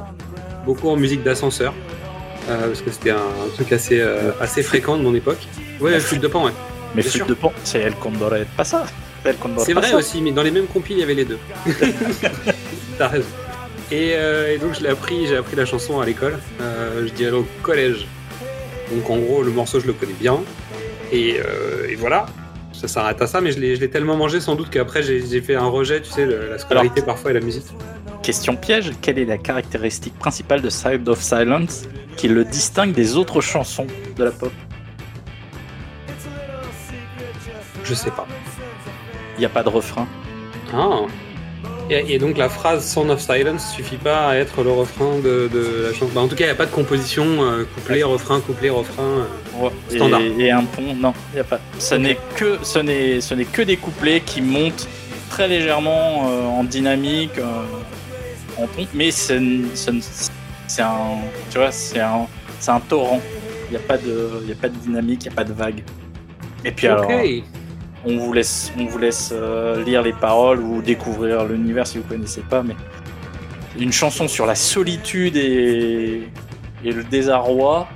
[0.65, 1.73] Beaucoup en musique d'ascenseur.
[2.49, 5.39] Euh, parce que c'était un, un truc assez, euh, assez fréquent de mon époque.
[5.79, 6.51] Ouais, flûte de pan, ouais.
[6.95, 7.25] mais flûte sûr.
[7.25, 8.85] de pan, c'est El Condor pas ça.
[9.59, 9.97] C'est vrai ça.
[9.97, 11.37] aussi, mais dans les mêmes compis, il y avait les deux.
[12.97, 13.27] T'as raison.
[13.91, 17.11] Et, euh, et donc je l'ai appris, j'ai appris la chanson à l'école, euh, je
[17.13, 18.07] dirais au collège.
[18.93, 20.37] Donc en gros, le morceau, je le connais bien.
[21.11, 22.25] Et, euh, et voilà,
[22.71, 25.67] ça s'arrête à ça, mais je l'ai tellement mangé sans doute qu'après j'ai fait un
[25.67, 27.65] rejet, tu sais, le- la scolarité parfois et la musique.
[28.23, 31.83] Question piège, quelle est la caractéristique principale de Side of Silence
[32.15, 34.53] qui le distingue des autres chansons de la pop?
[37.83, 38.27] Je sais pas.
[39.35, 40.07] Il n'y a pas de refrain?
[40.73, 41.01] Ah.
[41.89, 45.49] Et, et donc la phrase Sound of Silence suffit pas à être le refrain de,
[45.51, 46.09] de la chanson.
[46.15, 49.03] Bah, en tout cas, il n'y a pas de composition euh, couplet, refrain, couplet, refrain.
[49.03, 49.25] euh.
[49.63, 50.21] Ouais, Standard.
[50.21, 51.59] Et, et un pont, non, il y a pas.
[51.79, 54.87] Ce n'est que, ce n'est, ce n'est que des couplets qui montent
[55.29, 57.63] très légèrement euh, en dynamique, euh,
[58.57, 60.01] en pont, mais ce n- ce n-
[60.67, 61.17] c'est un,
[61.49, 62.25] tu vois, c'est un,
[62.59, 63.19] c'est un torrent.
[63.69, 65.53] Il n'y a pas de, il a pas de dynamique, il n'y a pas de
[65.53, 65.83] vague.
[66.63, 67.07] Et puis alors.
[68.05, 72.03] On vous laisse, on vous laisse euh, lire les paroles ou découvrir l'univers si vous
[72.03, 72.75] connaissez pas, mais
[73.79, 76.27] une chanson sur la solitude et,
[76.83, 77.87] le désarroi.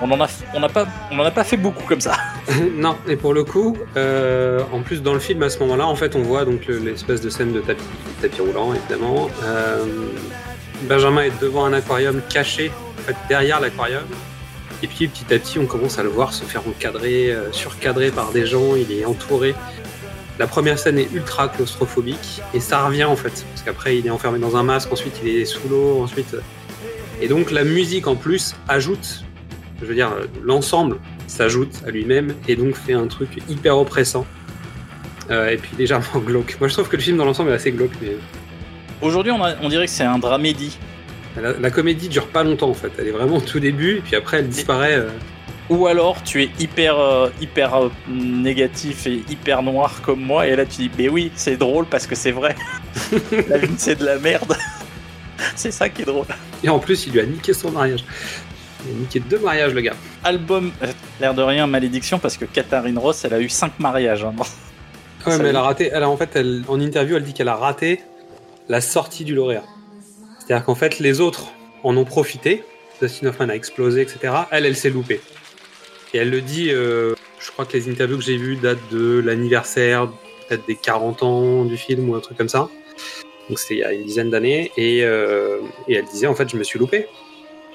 [0.00, 2.14] On en a, pas, on a pas fait beaucoup comme ça.
[2.76, 5.94] non, et pour le coup, euh, en plus dans le film à ce moment-là, en
[5.94, 7.84] fait, on voit donc le- l'espèce de scène de tapis,
[8.20, 9.28] tapis roulant évidemment.
[9.44, 9.84] Euh,
[10.88, 14.02] Benjamin est devant un aquarium caché, en fait, derrière l'aquarium.
[14.82, 18.10] Et puis petit à petit, on commence à le voir se faire encadrer, euh, surcadrer
[18.10, 18.74] par des gens.
[18.74, 19.54] Il est entouré.
[20.38, 24.10] La première scène est ultra claustrophobique et ça revient en fait, parce qu'après il est
[24.10, 26.36] enfermé dans un masque, ensuite il est sous l'eau, ensuite.
[27.20, 29.24] Et donc la musique en plus ajoute,
[29.80, 34.26] je veux dire, euh, l'ensemble s'ajoute à lui-même et donc fait un truc hyper oppressant.
[35.30, 36.56] Euh, et puis légèrement glauque.
[36.58, 38.16] Moi je trouve que le film dans l'ensemble est assez glauque, mais
[39.02, 40.78] Aujourd'hui, on, on dirait que c'est un dramédie.
[41.40, 42.92] La, la comédie dure pas longtemps en fait.
[42.98, 45.08] Elle est vraiment au tout début et puis après elle disparaît euh,
[45.70, 50.56] Ou alors tu es hyper, euh, hyper euh, négatif et hyper noir comme moi, et
[50.56, 52.54] là tu dis, mais oui, c'est drôle parce que c'est vrai.
[53.48, 54.56] la vie c'est de la merde.
[55.56, 56.26] c'est ça qui est drôle.
[56.62, 58.04] Et en plus, il lui a niqué son mariage.
[58.86, 59.94] Il a niqué deux mariages, le gars.
[60.22, 60.70] Album,
[61.20, 64.24] l'air de rien, malédiction, parce que Katharine Ross, elle a eu cinq mariages.
[64.24, 64.34] hein.
[65.26, 65.90] Ouais, Ça mais elle a raté.
[65.92, 68.00] Elle a, en fait, elle, en interview, elle dit qu'elle a raté
[68.68, 69.64] la sortie du lauréat.
[70.44, 71.52] C'est-à-dire qu'en fait, les autres
[71.84, 72.64] en ont profité.
[73.00, 74.34] Dustin Hoffman a explosé, etc.
[74.50, 75.20] Elle, elle s'est loupée.
[76.14, 76.70] Et elle le dit.
[76.70, 80.08] euh, je crois que les interviews que j'ai vues datent de l'anniversaire,
[80.48, 82.68] peut-être des 40 ans du film ou un truc comme ça.
[83.48, 84.70] Donc c'était il y a une dizaine d'années.
[84.76, 87.06] Et, euh, et elle disait en fait, je me suis loupé.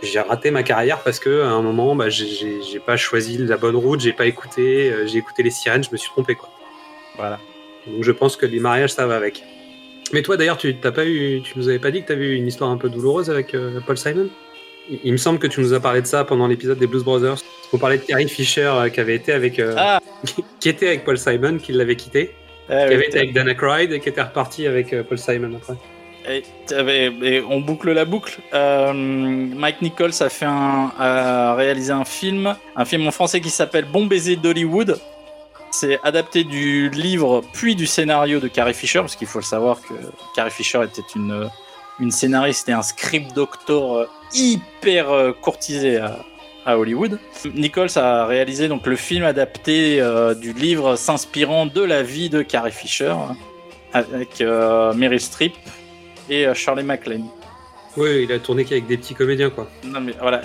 [0.04, 3.76] J'ai raté ma carrière parce que à un moment, bah, j'ai pas choisi la bonne
[3.76, 6.50] route, j'ai pas écouté, euh, j'ai écouté les sirènes, je me suis trompé quoi.
[7.16, 7.40] Voilà.
[7.88, 9.44] Donc je pense que les mariages, ça va avec.
[10.14, 12.26] Mais toi d'ailleurs, tu t'as pas eu, tu nous avais pas dit que tu avais
[12.26, 14.30] eu une histoire un peu douloureuse avec euh, Paul Simon?
[14.90, 17.04] Il, il me semble que tu nous as parlé de ça pendant l'épisode des Blues
[17.04, 17.38] Brothers.
[17.74, 20.00] On parlait de Carrie Fisher euh, qui avait été avec, euh, Ah.
[20.60, 22.32] qui était avec Paul Simon, qui l'avait quitté,
[22.70, 25.58] Eh qui oui, avait été avec Dana Aykroyd et qui était reparti avec Paul Simon
[25.58, 25.74] après.
[26.30, 28.40] Et, t'avais- et on boucle la boucle.
[28.54, 33.86] Mike Nichols a fait un, a réalisé un film, un film en français qui s'appelle
[33.86, 34.98] Bon baiser d'Hollywood.
[35.80, 39.80] C'est adapté du livre puis du scénario de Carrie Fisher, parce qu'il faut le savoir
[39.80, 39.94] que
[40.36, 41.48] Carrie Fisher était une,
[42.00, 46.18] une scénariste et un script doctor euh, hyper euh, courtisé à,
[46.76, 47.20] Hollywood.
[47.54, 52.42] Nichols a réalisé donc le film adapté euh, du livre s'inspirant de la vie de
[52.42, 53.14] Carrie Fisher
[53.94, 55.54] avec euh, Meryl Streep
[56.28, 57.28] et euh, Shirley MacLaine.
[57.98, 59.68] Oui, il a tourné qu'avec des petits comédiens quoi.
[59.84, 60.38] Non mais voilà.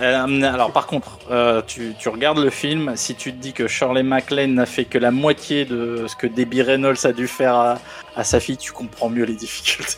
[0.52, 4.02] Alors par contre, euh, tu, tu regardes le film, si tu te dis que Shirley
[4.02, 7.78] MacLaine n'a fait que la moitié de ce que Debbie Reynolds a dû faire à,
[8.16, 9.96] à sa fille, tu comprends mieux les difficultés.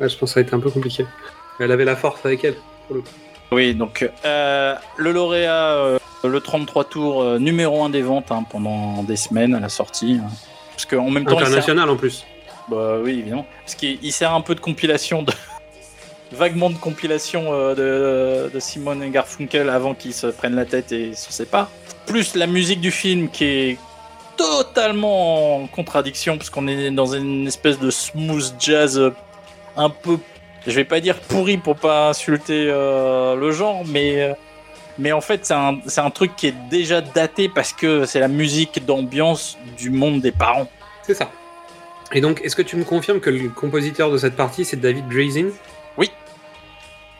[0.00, 1.06] Ouais, je pense que ça a été un peu compliqué.
[1.58, 2.56] Mais elle avait la force avec elle.
[3.52, 8.44] Oui, donc euh, le lauréat, euh, le 33 tours, euh, numéro 1 des ventes hein,
[8.50, 10.18] pendant des semaines à la sortie.
[10.20, 10.28] hein.
[10.72, 12.24] Parce qu'en même temps, il sert- International en plus.
[12.68, 13.46] Bah oui, évidemment.
[13.64, 15.32] Parce qu'il il sert un peu de compilation, de...
[16.32, 20.92] vaguement de compilation euh, de, de Simon et Garfunkel avant qu'ils se prennent la tête
[20.92, 21.70] et se séparent.
[22.06, 23.78] Plus la musique du film qui est
[24.36, 29.14] totalement en contradiction, parce qu'on est dans une espèce de smooth jazz euh,
[29.76, 30.18] un peu,
[30.66, 34.34] je vais pas dire pourri pour pas insulter euh, le genre, mais...
[34.98, 38.28] mais en fait, c'est un, un truc qui est déjà daté parce que c'est la
[38.28, 40.68] musique d'ambiance du monde des parents.
[41.02, 41.30] C'est ça.
[42.12, 45.08] Et donc, est-ce que tu me confirmes que le compositeur de cette partie, c'est David
[45.08, 45.50] Drazen?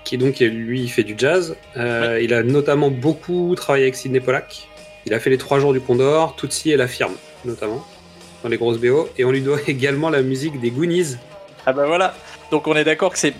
[0.04, 1.56] Qui donc, lui, il fait du jazz.
[1.76, 4.68] Euh, Il a notamment beaucoup travaillé avec Sidney Pollack.
[5.06, 7.84] Il a fait les trois jours du Pont d'Or, Tootsie et La Firme, notamment,
[8.42, 9.08] dans les grosses BO.
[9.18, 11.16] Et on lui doit également la musique des Goonies.
[11.66, 12.14] Ah bah voilà.
[12.50, 13.32] Donc on est d'accord que c'est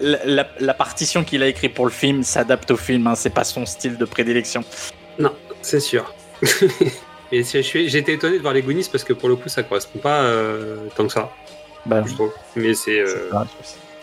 [0.00, 3.06] la, la- la partition qu'il a écrite pour le film s'adapte au film.
[3.06, 3.14] Hein.
[3.14, 4.64] C'est pas son style de prédilection.
[5.18, 6.12] Non, c'est sûr.
[7.32, 10.22] Et j'étais étonné de voir les Goonies parce que pour le coup, ça correspond pas
[10.22, 11.30] euh, tant que ça,
[11.84, 12.32] Bah, je trouve.
[12.54, 13.00] Mais c'est.
[13.00, 13.28] euh,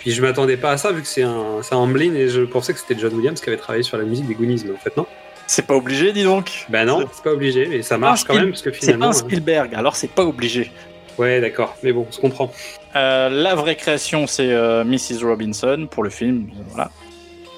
[0.03, 2.41] Puis je m'attendais pas à ça vu que c'est un, c'est un Amblin et je
[2.41, 4.77] pensais que c'était John Williams qui avait travaillé sur la musique des Goonies, mais en
[4.77, 5.05] fait non.
[5.47, 6.65] c'est pas obligé, dis donc.
[6.69, 9.05] Bah non, c'est pas obligé, mais ça marche quand même parce que C'est pas finalement.
[9.07, 10.71] un euh, Spielberg, alors c'est pas obligé.
[11.17, 12.51] Ouais, d'accord, mais bon, on se comprend.
[12.95, 15.23] Euh, la vraie création, c'est euh, Mrs.
[15.23, 16.47] Robinson pour le film.
[16.69, 16.91] Voilà.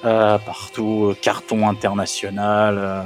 [0.04, 2.76] Euh, partout, euh, carton international.
[2.78, 3.02] euh,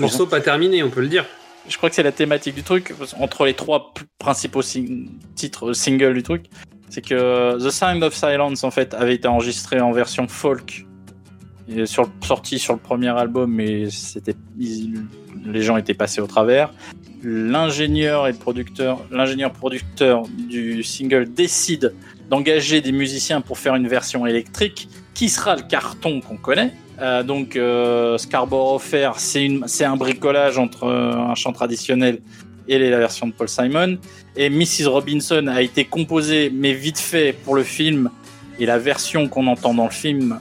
[0.00, 1.26] Morceau pas terminé, on peut le dire.
[1.68, 6.14] je crois que c'est la thématique du truc entre les trois principaux sing- titres singles
[6.14, 6.44] du truc
[6.90, 10.86] c'est que The Sound of Silence en fait avait été enregistré en version folk.
[11.66, 16.72] Et sur, sorti sur le premier album mais c'était les gens étaient passés au travers.
[17.22, 21.94] L'ingénieur et le producteur l'ingénieur producteur du single décide
[22.28, 26.74] d'engager des musiciens pour faire une version électrique qui sera le carton qu'on connaît.
[27.00, 32.20] Euh, donc euh, Scarborough Fair, c'est un bricolage entre euh, un chant traditionnel
[32.68, 33.98] et la version de Paul Simon.
[34.36, 34.86] Et Mrs.
[34.86, 38.10] Robinson a été composée, mais vite fait pour le film.
[38.58, 40.38] Et la version qu'on entend dans le film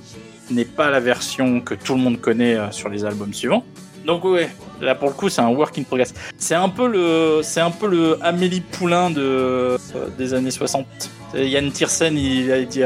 [0.52, 3.64] n'est pas la version que tout le monde connaît euh, sur les albums suivants.
[4.06, 4.50] Donc ouais,
[4.82, 6.14] là pour le coup c'est un work in progress.
[6.38, 9.78] C'est un peu le, c'est un peu le Amélie Poulain de euh,
[10.18, 10.86] des années 60.
[11.32, 12.82] C'est Yann Tiersen, il a dit,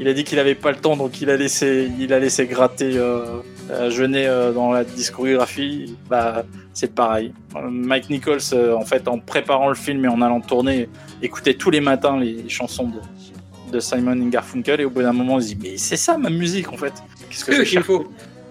[0.00, 2.46] il a dit qu'il avait pas le temps, donc il a laissé, il a laissé
[2.46, 3.40] gratter euh,
[3.90, 5.96] Jeunet euh, dans la discographie.
[6.08, 6.44] Bah
[6.74, 7.32] c'est pareil.
[7.56, 10.88] Euh, Mike Nichols, euh, en fait, en préparant le film et en allant tourner,
[11.20, 15.38] écoutait tous les matins les chansons de, de Simon Garfunkel et au bout d'un moment,
[15.38, 16.92] il se dit mais c'est ça ma musique en fait.
[17.30, 18.10] Qu'est-ce que qu'il faut.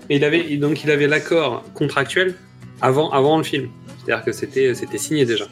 [0.10, 2.36] Et il avait, donc il avait l'accord contractuel
[2.82, 3.70] avant, avant le film.
[4.00, 5.46] C'est-à-dire que c'était, c'était signé déjà.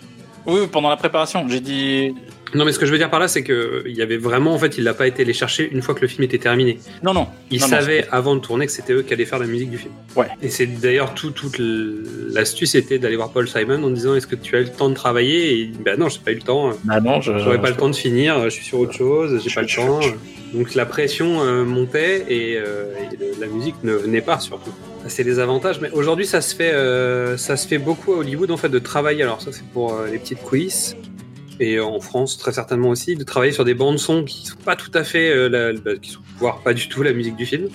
[0.45, 2.15] Oui, pendant la préparation, j'ai dit.
[2.55, 4.53] Non, mais ce que je veux dire par là, c'est que il y avait vraiment,
[4.53, 6.79] en fait, il l'a pas été les chercher une fois que le film était terminé.
[7.03, 7.27] Non, non.
[7.51, 9.69] Il Non, non, savait avant de tourner que c'était eux qui allaient faire la musique
[9.69, 9.93] du film.
[10.15, 10.27] Ouais.
[10.41, 11.57] Et c'est d'ailleurs tout, toute
[12.31, 14.89] l'astuce était d'aller voir Paul Simon en disant est-ce que tu as eu le temps
[14.89, 15.51] de travailler?
[15.51, 16.71] Et il dit bah non, j'ai pas eu le temps.
[16.89, 17.37] Ah non, je.
[17.39, 18.43] J'aurais pas le temps de finir.
[18.45, 19.41] Je suis sur autre chose.
[19.43, 19.99] J'ai pas le temps.
[20.53, 24.73] Donc la pression euh, montait et, euh, et le- la musique ne venait pas surtout.
[25.07, 25.79] C'est les avantages.
[25.79, 28.79] Mais aujourd'hui, ça se fait, euh, ça se fait beaucoup à Hollywood en fait de
[28.79, 29.21] travailler.
[29.21, 30.95] Alors ça, c'est pour les petites coulisses.
[31.59, 34.75] Et en France, très certainement aussi, de travailler sur des bandes son qui sont pas
[34.75, 37.45] tout à fait, euh, la- bah, qui sont voire pas du tout la musique du
[37.45, 37.67] film,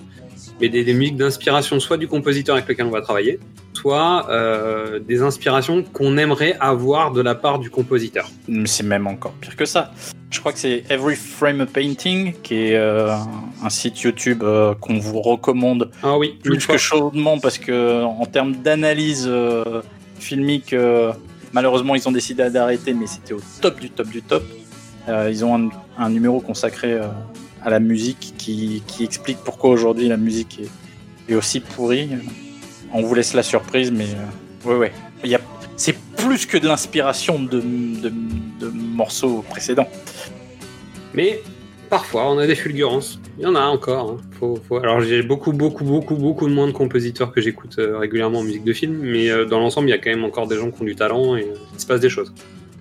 [0.61, 3.39] mais des, des musiques d'inspiration, soit du compositeur avec lequel on va travailler,
[3.74, 8.30] soit euh, des inspirations qu'on aimerait avoir de la part du compositeur.
[8.64, 9.93] C'est même encore pire que ça.
[10.30, 13.11] Je crois que c'est Every Frame a Painting, qui est euh,
[13.62, 18.24] un site YouTube euh, qu'on vous recommande Ah oui, plus que chaudement parce que en
[18.26, 19.30] termes d'analyse
[20.18, 20.74] filmique,
[21.55, 24.45] malheureusement ils ont décidé d'arrêter, mais c'était au top du top du top.
[25.09, 27.07] Euh, ils ont un, un numéro consacré euh,
[27.63, 32.11] à la musique qui, qui explique pourquoi aujourd'hui la musique est, est aussi pourrie.
[32.93, 34.93] On vous laisse la surprise, mais euh, ouais ouais,
[35.25, 35.41] il y a
[35.77, 38.13] c'est plus que de l'inspiration de, de,
[38.61, 39.89] de morceaux précédents.
[41.13, 41.43] Mais
[41.89, 43.18] parfois, on a des fulgurances.
[43.39, 44.11] Il y en a encore.
[44.12, 44.16] hein.
[44.39, 48.41] Faut- faut- Alors j'ai beaucoup, beaucoup, beaucoup, beaucoup moins de compositeurs que j'écoute euh, régulièrement
[48.41, 50.57] en musique de film, mais euh, dans l'ensemble, il y a quand même encore des
[50.57, 52.32] gens qui ont du talent et euh, il se passe des choses.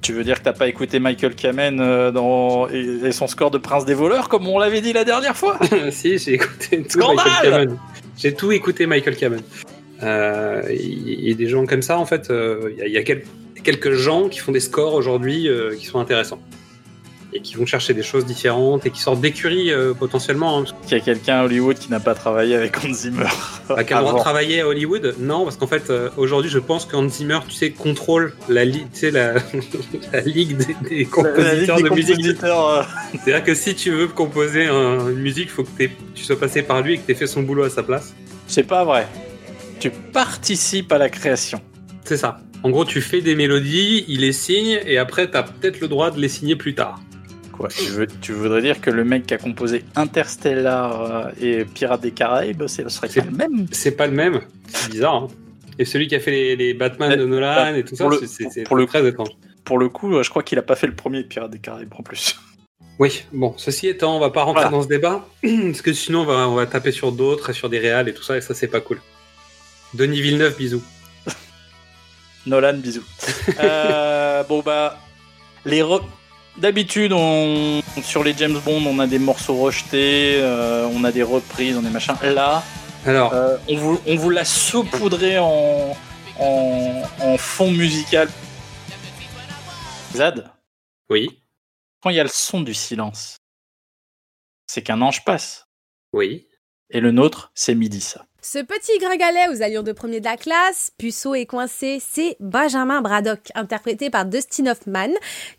[0.01, 3.57] Tu veux dire que t'as pas écouté Michael Kamen euh, dans, et, son score de
[3.57, 5.57] Prince des voleurs comme on l'avait dit la dernière fois?
[5.91, 7.77] Si, j'ai écouté tout Scandale Michael Kamen.
[8.17, 9.41] J'ai tout écouté Michael Kamen.
[10.01, 12.27] Il y, a des gens comme ça, en fait.
[12.29, 13.23] Il y a, il y a quel-
[13.63, 15.47] quelques gens qui font des scores aujourd'hui
[15.79, 16.39] qui sont intéressants.
[17.35, 20.59] Et qui vont chercher des choses différentes et qui sortent d'écuries euh, potentiellement.
[20.59, 23.25] hein, Qu'il y a quelqu'un à Hollywood qui n'a pas travaillé avec Hans Zimmer.
[23.67, 25.15] Bah, qui a le droit de travailler à Hollywood?
[25.19, 28.85] Non, parce qu'en fait, euh, aujourd'hui, je pense qu'Hans Zimmer, tu sais, contrôle la, li-
[28.93, 29.33] tu sais, la,
[30.13, 32.43] la ligue des, des La Ligue compositeurs des de musique.
[32.43, 32.81] euh,
[33.23, 35.69] C'est-à-dire que si tu veux composer un- une musique, il faut que
[36.13, 38.13] tu sois passé par lui et que tu aies fait son boulot à sa place.
[38.47, 39.07] C'est pas vrai.
[39.79, 41.59] Tu participes à la création.
[42.05, 42.39] C'est ça.
[42.61, 45.87] En gros, tu fais des mélodies, il les signe, et après, tu as peut-être le
[45.89, 46.99] droit de les signer plus tard.
[47.53, 51.63] Quoi, tu, veux- tu voudrais dire que le mec qui a composé Interstellar euh, et
[51.65, 54.41] Pirates des Caraïbes, c'est- ce serait pas le même C'est pas le même.
[54.67, 55.15] C'est bizarre.
[55.15, 55.27] hein.
[55.79, 58.75] Et celui qui a fait les, les Batman de Nolan et tout ça, c'est- pour
[58.75, 59.29] le- très étrange.
[59.63, 61.93] Pour le coup, euh, je crois qu'il a pas fait le premier Pirates des Caraïbes
[61.97, 62.35] en plus.
[62.99, 64.77] Oui, bon, ceci étant, on va pas rentrer Voilà.
[64.77, 67.79] dans ce débat, parce que sinon on va, on va taper sur d'autres sur des
[67.79, 68.99] réals et tout ça, et ça c'est pas cool.
[69.95, 70.83] Denis Villeneuve, bisous.
[72.45, 73.03] Nolan, bisous.
[73.59, 74.99] Euh, bon bah,
[75.65, 76.03] les re-
[76.57, 77.81] d'habitude, on...
[78.03, 81.85] sur les James Bond, on a des morceaux rejetés, euh, on a des reprises, on
[81.85, 82.17] est machin.
[82.23, 82.63] Là,
[83.05, 85.95] Alors, euh, on vous, on vous l'a saupoudré en,
[86.39, 88.29] en, en fond musical.
[90.15, 90.51] Zad,
[91.09, 91.41] oui,
[92.01, 93.37] quand il y a le son du silence,
[94.67, 95.65] c'est qu'un ange passe.
[96.13, 96.47] oui.
[96.89, 98.25] Et le nôtre, c'est midi ça.
[98.45, 103.01] Ce petit gringalet aux allures de premier de la classe, puceau et coincé, c'est Benjamin
[103.01, 105.13] Braddock, interprété par Dustin Hoffman,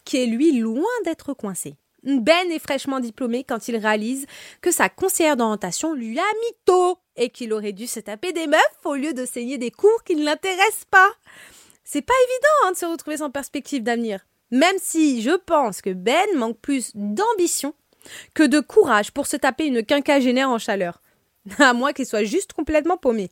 [0.05, 1.77] qui est lui loin d'être coincé.
[2.03, 4.27] Ben est fraîchement diplômé quand il réalise
[4.61, 8.47] que sa conseillère d'orientation lui a mis tôt et qu'il aurait dû se taper des
[8.47, 11.11] meufs au lieu de saigner des cours qui ne l'intéressent pas.
[11.85, 14.27] C'est pas évident hein, de se retrouver sans perspective d'avenir.
[14.51, 17.73] Même si je pense que Ben manque plus d'ambition
[18.35, 21.01] que de courage pour se taper une quinquagénaire en chaleur.
[21.59, 23.31] À moins qu'il soit juste complètement paumé.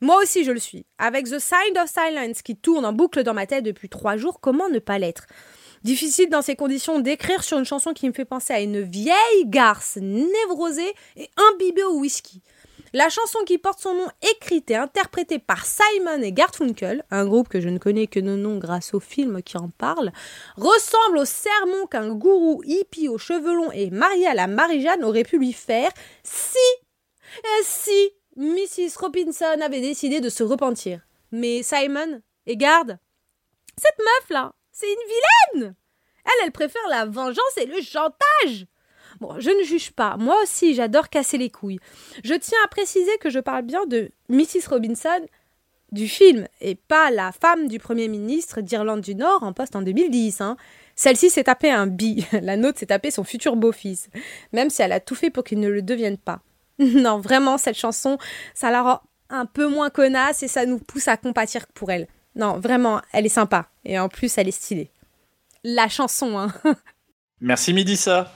[0.00, 0.86] Moi aussi, je le suis.
[0.98, 4.40] Avec The Sign of Silence qui tourne en boucle dans ma tête depuis trois jours,
[4.40, 5.26] comment ne pas l'être?
[5.82, 9.46] Difficile dans ces conditions d'écrire sur une chanson qui me fait penser à une vieille
[9.46, 12.42] garce névrosée et imbibée au whisky.
[12.92, 17.48] La chanson qui porte son nom, écrite et interprétée par Simon et Garfunkel, un groupe
[17.48, 20.10] que je ne connais que de nom grâce au film qui en parle,
[20.56, 25.22] ressemble au sermon qu'un gourou hippie aux cheveux longs et marié à la Marie-Jeanne aurait
[25.22, 25.90] pu lui faire
[26.24, 26.58] si
[27.38, 28.98] et si Mrs.
[28.98, 31.00] Robinson avait décidé de se repentir.
[31.32, 32.98] Mais Simon, et garde,
[33.76, 35.74] cette meuf-là, c'est une vilaine
[36.24, 38.66] Elle, elle préfère la vengeance et le chantage
[39.20, 40.16] Bon, je ne juge pas.
[40.16, 41.80] Moi aussi, j'adore casser les couilles.
[42.24, 44.68] Je tiens à préciser que je parle bien de Mrs.
[44.70, 45.26] Robinson
[45.92, 49.82] du film et pas la femme du Premier ministre d'Irlande du Nord en poste en
[49.82, 50.40] 2010.
[50.40, 50.56] Hein.
[50.94, 52.26] Celle-ci s'est tapé un bi.
[52.42, 54.08] La nôtre s'est tapé son futur beau-fils.
[54.52, 56.40] Même si elle a tout fait pour qu'il ne le devienne pas.
[56.94, 58.18] Non, vraiment, cette chanson,
[58.54, 62.08] ça la rend un peu moins connasse et ça nous pousse à compatir pour elle.
[62.34, 63.66] Non, vraiment, elle est sympa.
[63.84, 64.90] Et en plus, elle est stylée.
[65.62, 66.52] La chanson, hein.
[67.40, 68.32] Merci Midissa.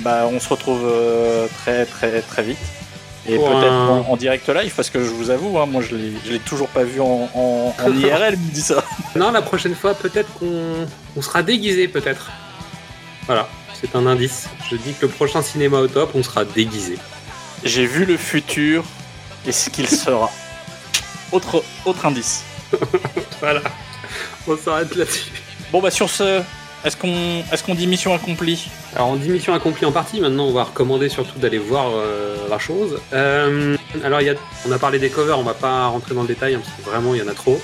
[0.00, 2.58] Bah, on se retrouve euh, très très très vite.
[3.26, 6.12] Et peut-être en, en direct live, parce que je vous avoue, hein, moi je l'ai
[6.24, 8.82] je l'ai toujours pas vu en, en, en IRL, Midissa.
[9.16, 10.86] Non, la prochaine fois, peut-être qu'on
[11.16, 12.30] on sera déguisé, peut-être.
[13.26, 14.48] Voilà, c'est un indice.
[14.70, 16.96] Je dis que le prochain cinéma au top, on sera déguisé.
[17.64, 18.84] J'ai vu le futur
[19.46, 20.30] et ce qu'il sera.
[21.32, 22.42] Autre, autre indice.
[23.40, 23.62] Voilà,
[24.46, 25.30] on s'arrête là-dessus.
[25.72, 26.42] Bon bah sur ce,
[26.84, 28.68] est-ce qu'on est qu'on dit mission accomplie?
[28.94, 30.20] Alors, on dit mission accomplie en partie.
[30.20, 32.98] Maintenant, on va recommander surtout d'aller voir euh, la chose.
[33.14, 34.34] Euh, alors, y a,
[34.68, 36.82] on a parlé des covers, on va pas rentrer dans le détail hein, parce que
[36.82, 37.58] vraiment, il y en a trop.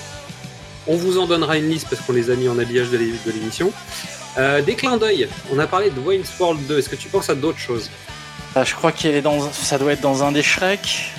[0.87, 3.13] On vous en donnera une liste parce qu'on les a mis en habillage de l'é-
[3.27, 3.71] de l'émission.
[4.39, 5.29] Euh, des clins d'œil.
[5.53, 6.79] On a parlé de Wayne's World 2.
[6.79, 7.91] Est-ce que tu penses à d'autres choses?
[8.55, 11.11] Je crois qu'il est dans, ça doit être dans un des Shrek.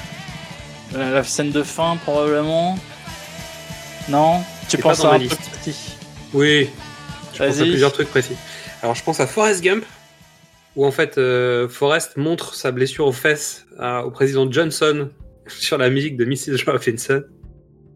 [0.96, 2.78] Euh, la scène de fin probablement.
[4.10, 4.42] Non?
[4.70, 5.36] Tu penses à un liste.
[5.40, 5.76] truc petit
[6.34, 6.70] Oui.
[7.34, 8.36] Je pense à plusieurs trucs précis.
[8.82, 9.86] Alors, je pense à Forrest Gump,
[10.76, 15.10] où en fait, euh, Forrest montre sa blessure aux fesses à- au président Johnson
[15.48, 16.64] sur la musique de Mrs.
[16.66, 17.22] Robinson.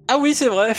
[0.08, 0.74] Ah oui, c'est vrai.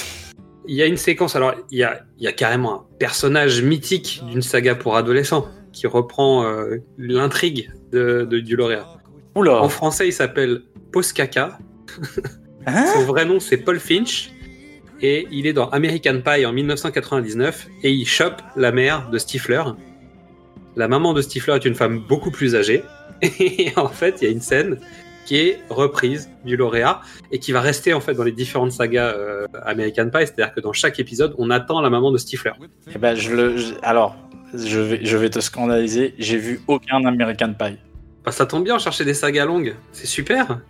[0.69, 3.63] Il y a une séquence, alors il y a, il y a carrément un personnage
[3.63, 8.86] mythique d'une saga pour adolescents qui reprend euh, l'intrigue de, de- du lauréat.
[9.34, 9.62] Oula.
[9.62, 10.62] En français, il s'appelle
[10.93, 11.59] Poscaca.
[12.66, 14.30] Hein Son vrai nom, c'est Paul Finch.
[15.01, 19.62] Et il est dans American Pie en 1999 et il chope la mère de Stifler.
[20.76, 22.84] La maman de Stifler est une femme beaucoup plus âgée.
[23.40, 24.78] Et en fait, il y a une scène
[25.26, 27.01] qui est reprise du lauréat
[27.32, 30.20] et qui va rester en fait dans les différentes sagas euh, American Pie.
[30.26, 32.53] C'est-à-dire que dans chaque épisode, on attend la maman de Stifler.
[32.95, 33.57] Eh ben, je le.
[33.57, 34.16] je- alors,
[34.55, 36.15] je vais, je vais te scandaliser.
[36.19, 37.79] J'ai vu aucun American Pie.
[38.25, 39.75] Bah, ça tombe bien, chercher des sagas longues.
[39.93, 40.61] C'est super.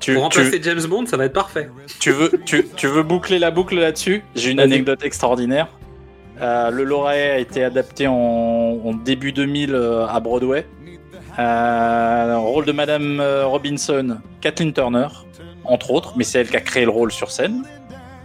[0.00, 1.68] Tu, Pour tu, remplacer James Bond, ça va être parfait.
[2.00, 4.22] tu veux, tu, tu veux boucler la boucle là-dessus?
[4.34, 5.68] J'ai une anecdote extraordinaire.
[6.40, 10.66] Euh, le lauréat a été adapté en, en début 2000 euh, à Broadway.
[11.38, 15.06] Euh, rôle de Madame Robinson, Kathleen Turner,
[15.64, 17.62] entre autres, mais c'est elle qui a créé le rôle sur scène.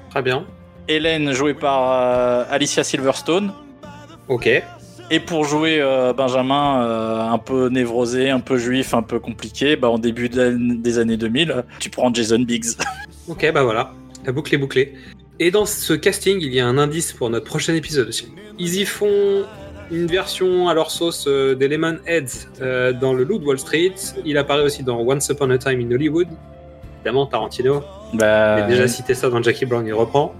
[0.10, 0.46] Très bien.
[0.88, 3.54] Hélène, jouée par Alicia Silverstone.
[4.28, 4.50] Ok.
[5.10, 9.76] Et pour jouer euh, Benjamin, euh, un peu névrosé, un peu juif, un peu compliqué,
[9.78, 12.76] bah, en début des années 2000, euh, tu prends Jason Biggs.
[13.30, 13.92] Ok, bah voilà,
[14.26, 14.94] la boucle est bouclée.
[15.38, 18.30] Et dans ce casting, il y a un indice pour notre prochain épisode aussi.
[18.58, 19.44] Ils y font
[19.92, 23.94] une version à leur sauce euh, des Lemonheads euh, dans le Loup de Wall Street.
[24.26, 26.28] Il apparaît aussi dans Once Upon a Time in Hollywood.
[26.96, 27.84] Évidemment, Tarantino.
[28.14, 30.34] Bah, Il a déjà cité ça dans Jackie Brown, il reprend.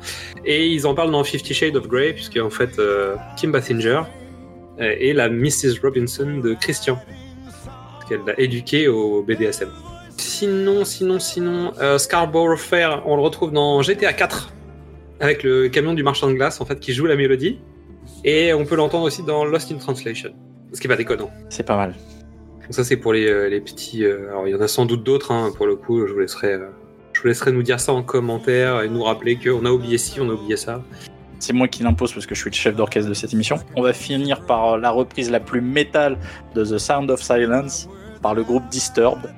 [0.46, 4.02] Et ils en parlent dans Fifty Shades of Grey, puisque en fait, euh, Kim Basinger
[4.80, 5.80] euh, est la Mrs.
[5.82, 7.00] Robinson de Christian.
[8.08, 9.70] Qu'elle l'a éduqué au BDSM.
[10.18, 14.54] Sinon, sinon, sinon, euh, Scarborough Fair, on le retrouve dans GTA 4,
[15.20, 17.60] avec le camion du marchand de glace, en fait, qui joue la mélodie.
[18.24, 20.32] Et on peut l'entendre aussi dans Lost in Translation.
[20.74, 21.30] Ce qui est pas déconnant.
[21.50, 21.94] c'est pas mal.
[22.62, 24.04] Donc ça, c'est pour les, euh, les petits.
[24.04, 26.06] euh, alors, il y en a sans doute d'autres, hein, pour le coup.
[26.06, 26.68] Je vous, laisserai, euh,
[27.14, 30.20] je vous laisserai nous dire ça en commentaire et nous rappeler qu'on a oublié ci,
[30.20, 30.84] on a oublié ça.
[31.40, 33.58] C'est moi qui l'impose parce que je suis le chef d'orchestre de cette émission.
[33.76, 36.18] On va finir par la reprise la plus métal
[36.56, 37.88] de The Sound of Silence
[38.22, 39.34] par le groupe Disturbed.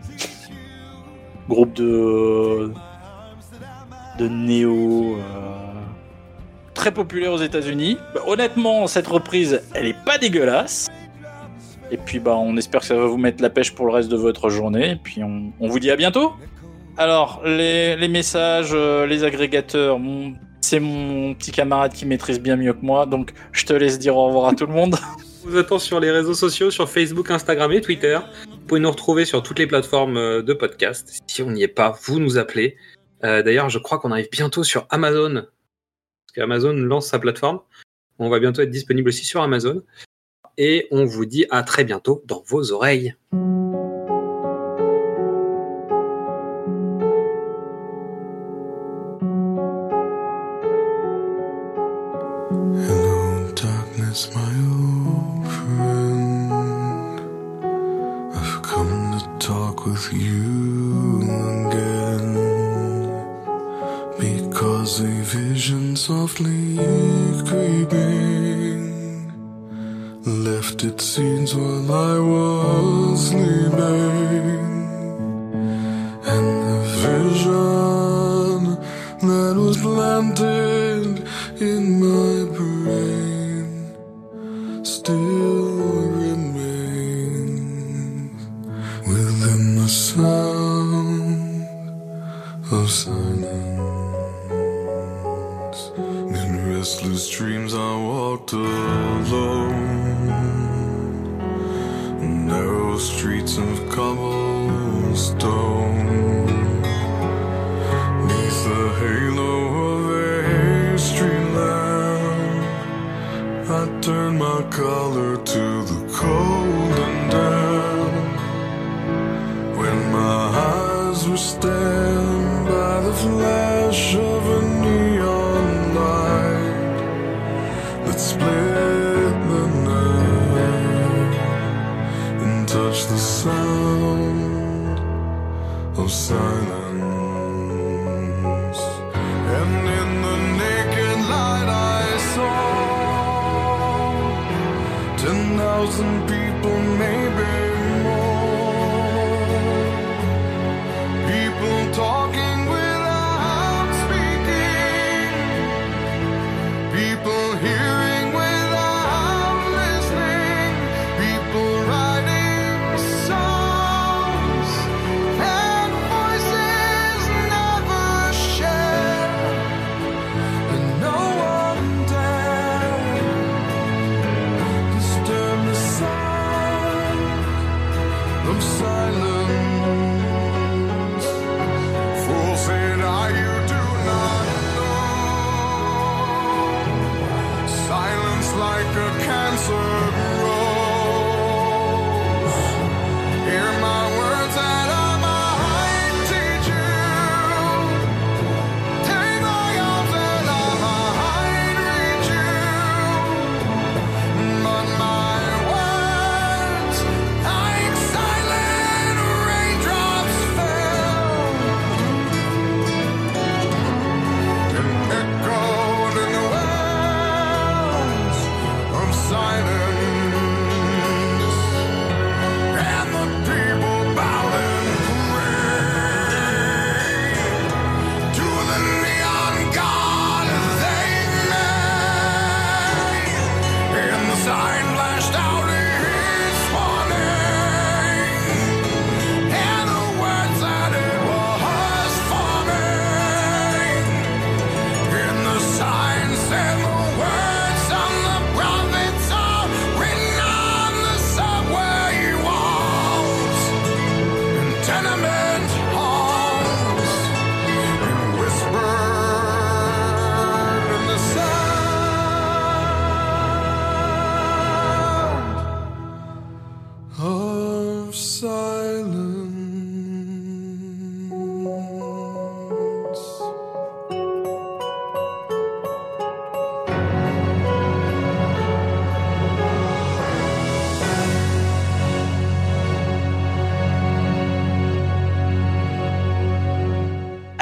[1.47, 2.71] Groupe de.
[4.17, 5.17] de néo.
[5.17, 5.69] euh,
[6.79, 7.97] très populaire aux États-Unis.
[8.15, 10.87] Bah, honnêtement, cette reprise, elle est pas dégueulasse.
[11.91, 14.09] Et puis, bah, on espère que ça va vous mettre la pêche pour le reste
[14.09, 14.91] de votre journée.
[14.91, 16.33] Et puis, on, vous dit à bientôt.
[16.97, 19.99] Alors, les, messages, euh, les agrégateurs,
[20.61, 24.15] c'est mon petit camarade qui maîtrise bien mieux que moi, donc je te laisse dire
[24.15, 24.95] au revoir à tout le monde.
[25.45, 28.19] On vous attend sur les réseaux sociaux, sur Facebook, Instagram et Twitter.
[28.49, 31.21] Vous pouvez nous retrouver sur toutes les plateformes euh, de podcast.
[31.27, 32.75] Si on n'y est pas, vous nous appelez.
[33.23, 35.33] Euh, D'ailleurs, je crois qu'on arrive bientôt sur Amazon.
[35.33, 37.61] Parce qu'Amazon lance sa plateforme.
[38.19, 39.81] On va bientôt être disponible aussi sur Amazon.
[40.57, 43.15] Et on vous dit à très bientôt dans vos oreilles.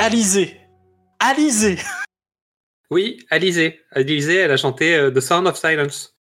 [0.08, 0.58] Alizé.
[1.20, 1.78] Alizé.
[2.90, 3.82] Oui, Alizé.
[3.92, 6.17] Alizé, elle a chanté euh, The Sound of Silence.